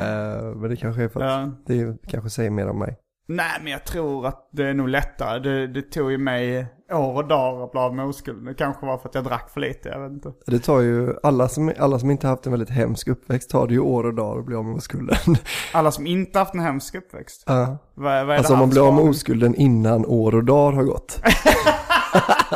[0.00, 1.30] Eh, men det kanske är för att
[1.66, 1.74] Ja.
[1.74, 2.96] det kanske säger mer om mig.
[3.28, 5.38] Nej, men jag tror att det är nog lättare.
[5.38, 8.44] Det, det tog ju mig år och dagar att bli av med oskulden.
[8.44, 10.32] Det kanske var för att jag drack för lite, jag vet inte.
[10.46, 13.74] Det tar ju, alla som, alla som inte haft en väldigt hemsk uppväxt tar det
[13.74, 15.16] ju år och dagar att bli av med oskulden.
[15.72, 17.42] Alla som inte haft en hemsk uppväxt.
[17.46, 17.78] Ja.
[17.94, 20.72] Vad, vad är Alltså det om man blir av med oskulden innan år och dagar
[20.76, 21.20] har gått.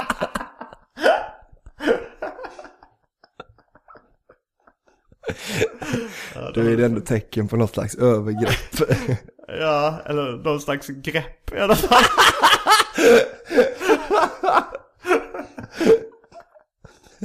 [6.55, 8.89] Då är det ändå tecken på något slags övergrepp.
[9.61, 12.03] Ja, eller någon slags grepp i alla fall.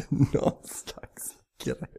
[0.33, 1.33] något slags
[1.63, 1.89] grepp.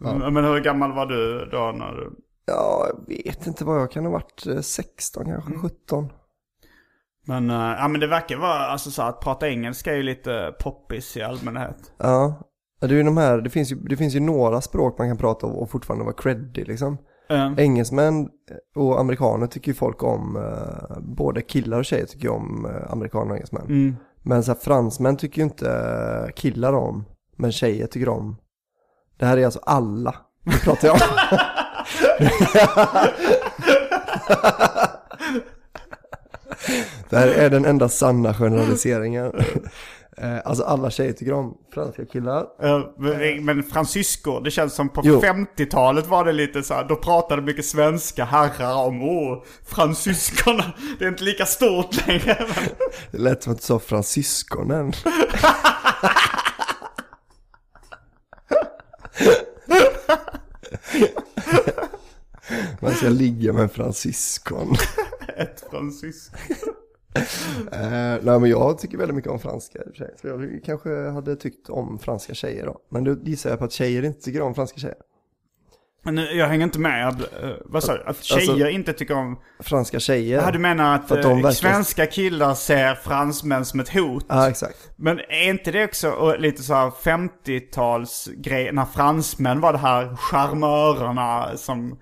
[0.00, 2.10] Men men hur gammal var du då när du...
[2.46, 4.46] Ja, jag vet inte vad jag kan ha varit.
[4.46, 6.12] eh, 16 kanske, 17.
[7.24, 10.54] Men, eh, ja men det verkar vara, alltså så att prata engelska är ju lite
[10.60, 11.92] poppis i allmänhet.
[11.98, 12.40] Ja,
[12.80, 15.16] det är ju de här, det finns ju, det finns ju några språk man kan
[15.16, 16.98] prata om och fortfarande vara creddig liksom.
[17.30, 18.28] Eh, Engelsmän
[18.74, 22.92] och amerikaner tycker ju folk om, eh, både killar och tjejer tycker ju om eh,
[22.92, 23.66] amerikaner och engelsmän.
[23.66, 23.96] mm.
[24.22, 27.04] Men så här, fransmän tycker ju inte eh, killar om,
[27.36, 28.36] men tjejer tycker om.
[29.18, 31.00] Det här är alltså alla, nu pratar jag om.
[37.10, 39.32] Det här är den enda sanna generaliseringen.
[40.16, 42.40] Eh, Alltså alla tjejer tycker om franska killar.
[42.62, 42.80] Eh,
[43.40, 45.20] men- Francisco, det känns som på Jo.
[45.20, 50.64] 50-talet var det lite så här, då pratade mycket svenska herrar om åh, fransyskorna,
[50.98, 52.36] det är inte lika stort längre.
[52.56, 52.64] Men,
[53.10, 54.92] Det lät som att du sa fransyskonen.
[62.80, 64.76] Man ska ligga med en fransyskon.
[65.36, 66.36] Ett fransysko.
[67.72, 70.14] Eh, nej men jag tycker väldigt mycket om franska sig.
[70.20, 72.78] Så jag kanske hade tyckt om franska tjejer då.
[72.90, 74.96] Men då gissar jag på att tjejer inte tycker om franska tjejer.
[76.02, 77.20] Men nu, jag hänger inte med.
[77.42, 78.02] Eh, vad sa du?
[78.04, 79.38] Att tjejer Alltså- inte tycker om...
[79.60, 80.42] Franska tjejer.
[80.42, 84.24] Ja, du menar att, att de eh, verkar- svenska killar ser fransmän som ett hot?
[84.28, 84.90] Ja exakt.
[84.96, 91.56] Men är inte det också lite så här 50-talsgrej, när fransmän var det här charmörerna
[91.56, 91.92] som...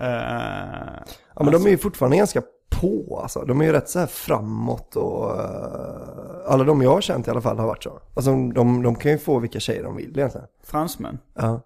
[0.00, 1.02] Eh,
[1.34, 3.44] Ja men de är ju fortfarande ganska på alltså.
[3.44, 7.30] De är ju rätt så här framåt och eh, alla de jag har känt i
[7.30, 8.00] alla fall har varit så.
[8.14, 10.46] Alltså de, de kan ju få vilka tjejer de vill egentligen.
[10.64, 11.18] fransmän?
[11.34, 11.60] Ja.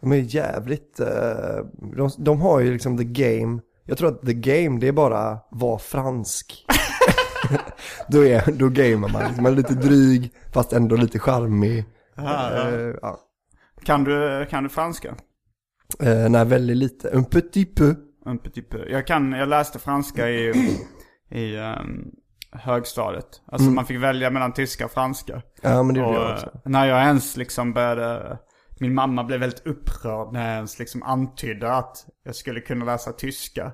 [0.00, 1.06] De är jävligt, eh,
[1.96, 3.60] de, de har ju liksom the game.
[3.84, 6.66] Jag tror att the game det är bara vara fransk.
[8.08, 9.42] då, är, då gamear man.
[9.42, 11.84] Man är lite dryg fast ändå lite charmig.
[12.18, 13.20] Eh, ja.
[13.82, 15.14] Kan du, kan du franska?
[16.00, 17.08] Eh, nej, väldigt lite.
[17.08, 17.94] Un petit peu.
[18.26, 18.88] Un petit peu.
[18.88, 20.52] Jag, kan, jag läste franska i,
[21.30, 22.10] i ehm,
[22.52, 23.42] högstadiet.
[23.46, 25.42] Alltså man fick välja mellan tyska och franska.
[25.62, 26.50] Ja, men det gjorde jag eh, också.
[26.64, 28.38] när jag ens liksom började,
[28.80, 33.12] min mamma blev väldigt upprörd när jag ens liksom antydde att jag skulle kunna läsa
[33.12, 33.72] tyska.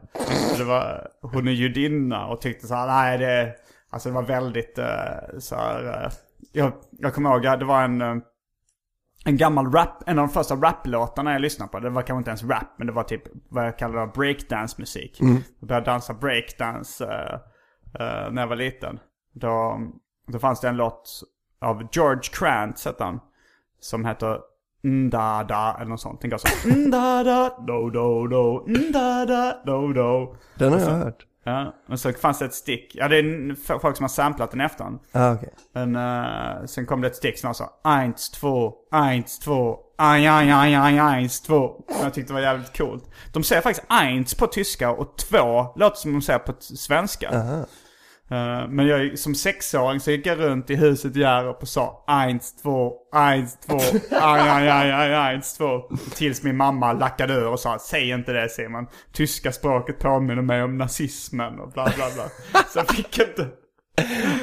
[0.59, 3.55] Det var, hon är judinna och tyckte så här, nej det,
[3.91, 6.13] alltså det var väldigt eh, så här, eh,
[6.53, 8.17] jag, jag kommer ihåg, det var en, eh,
[9.25, 11.81] en gammal rap, en av de första raplåtarna jag lyssnade på.
[11.81, 15.21] Det var kanske inte ens rap, men det var typ vad jag kallar breakdance-musik.
[15.61, 17.35] Jag började dansa breakdance uh,
[18.01, 18.99] uh, när jag var liten.
[19.33, 19.81] Då,
[20.27, 21.23] då fanns det en låt
[21.61, 23.21] av George Krantz, hette han.
[23.81, 24.39] Som heter
[24.83, 26.21] Ndada eller något sånt.
[26.21, 26.69] Den går så.
[26.69, 30.37] Ndada, do do do, Ndada, do do.
[30.55, 31.27] Den har jag hört.
[31.45, 32.91] Ja, och så fanns det ett stick.
[32.95, 35.55] Ja, det är folk som har samplat den efter Ah, okej.
[35.73, 37.71] Men eh, sen kom det ett stick som var så.
[37.85, 41.85] Eins, två, eins, två, aj, aj, aj, aj, eins, två.
[41.89, 43.05] Som jag tyckte var jävligt coolt.
[43.33, 47.31] De säger faktiskt eins på tyska och två låter som de säger på svenska.
[47.31, 47.61] Eh,
[48.31, 52.05] Eh, men jag som sexåring så gick jag runt i huset i Hjärup och sa
[52.07, 53.79] eins, två, eins, två,
[54.11, 55.81] aj, aj, aj, aj, eins, två.
[56.15, 58.87] Tills min mamma lackade ur och sa säg inte det Simon.
[59.13, 62.25] Tyska språket påminner mig om nazismen och bla bla bla.
[62.69, 63.60] Så jag fick inte.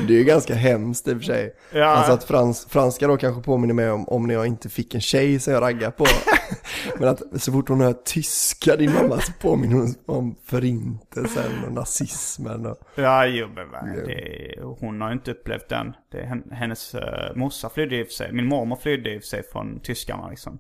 [0.08, 1.56] Det är ju ganska hemskt i och för sig.
[1.72, 1.86] Ja.
[1.86, 5.02] Alltså att frans, franska då kanske påminner mig om, om när jag inte fick en
[5.02, 6.06] tjej som jag raggade på.
[7.00, 11.72] Men att så fort hon hör tyska, din mamma, så påminner hon om förintelsen och
[11.72, 12.66] nazismen.
[12.66, 12.78] Och...
[12.96, 15.94] Ja, jo, men va, det, hon har inte upplevt den.
[16.12, 17.02] Det, hennes uh,
[17.36, 20.30] morsa flydde i och för sig, min mormor flydde i och för sig från tyskarna
[20.30, 20.60] liksom.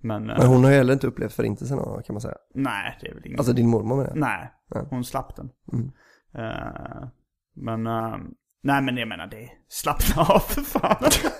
[0.00, 2.36] Men, eh, Men hon har heller inte upplevt förintelsen kan man säga.
[2.54, 3.38] nej, det är väl inget.
[3.38, 4.12] Alltså din mormor med det.
[4.14, 4.50] nej,
[4.90, 5.50] hon slapp den.
[6.34, 7.08] Eh,
[7.56, 8.16] men, eh,
[8.62, 11.10] nej men jag menar det, slappna av för fan.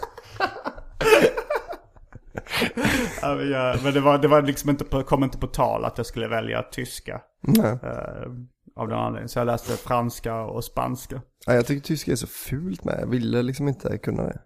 [3.23, 5.85] ja, men, jag, men det var, det var liksom inte på, kom inte på tal
[5.85, 7.21] att jag skulle välja tyska.
[7.43, 7.71] Nej.
[7.83, 8.31] eh,
[8.77, 9.29] av den anledningen.
[9.29, 11.23] Så jag läste franska och spanska.
[11.47, 12.99] Ja, jag tycker tyska är så fult med.
[13.01, 14.41] Jag ville liksom inte kunna det.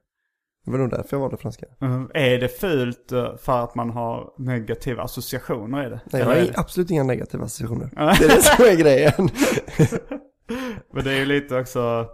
[0.65, 1.67] Det var nog därför jag valde franska.
[1.81, 6.01] Mm, Är det fult eh, för att man har negativa associationer i det?
[6.12, 7.91] Nej, jag har absolut inga negativa associationer.
[7.95, 9.29] Det är det som är grejen.
[10.95, 12.07] Men det är ju lite också...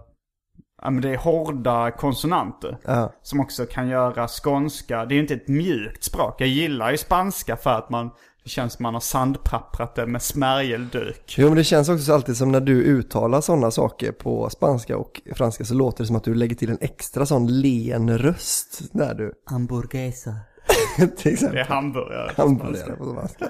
[0.83, 2.79] Ja men det är hårda konsonanter.
[2.85, 3.13] Ja.
[3.23, 5.05] Som också kan göra skånska.
[5.05, 6.35] Det är ju inte ett mjukt språk.
[6.41, 8.11] Jag gillar ju spanska för att man...
[8.45, 11.35] Det känns som man har sandpapprat det med smärgelduk.
[11.39, 15.21] Jo men det känns också alltid som när du uttalar sådana saker på spanska och
[15.35, 19.15] franska så låter det som att du lägger till en extra sån len röst när
[19.15, 19.33] du...
[19.47, 20.35] Hamburguesa.
[20.97, 21.59] till Det exempel.
[21.59, 22.35] är hamburgare.
[22.35, 23.49] på Hamburgare på spanska.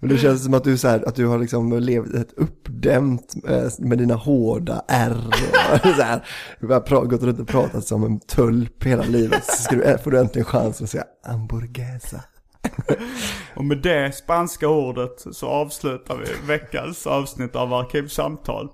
[0.00, 3.34] Men det känns som att du, så här, att du har liksom levt ett uppdämt
[3.48, 5.24] eh, med dina hårda R.
[5.72, 6.26] Och så här,
[6.60, 9.44] du har gått runt och pratat som en tulp hela livet.
[9.44, 12.20] Så du, får du äntligen chansen att säga hamburguesa.
[13.56, 18.68] Och med det spanska ordet så avslutar vi veckans avsnitt av Arkivsamtal.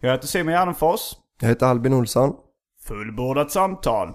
[0.00, 1.00] Jag heter Simon Gärdenfors.
[1.40, 2.32] Jag heter Albin Olsson.
[2.86, 4.14] Fullbordat samtal.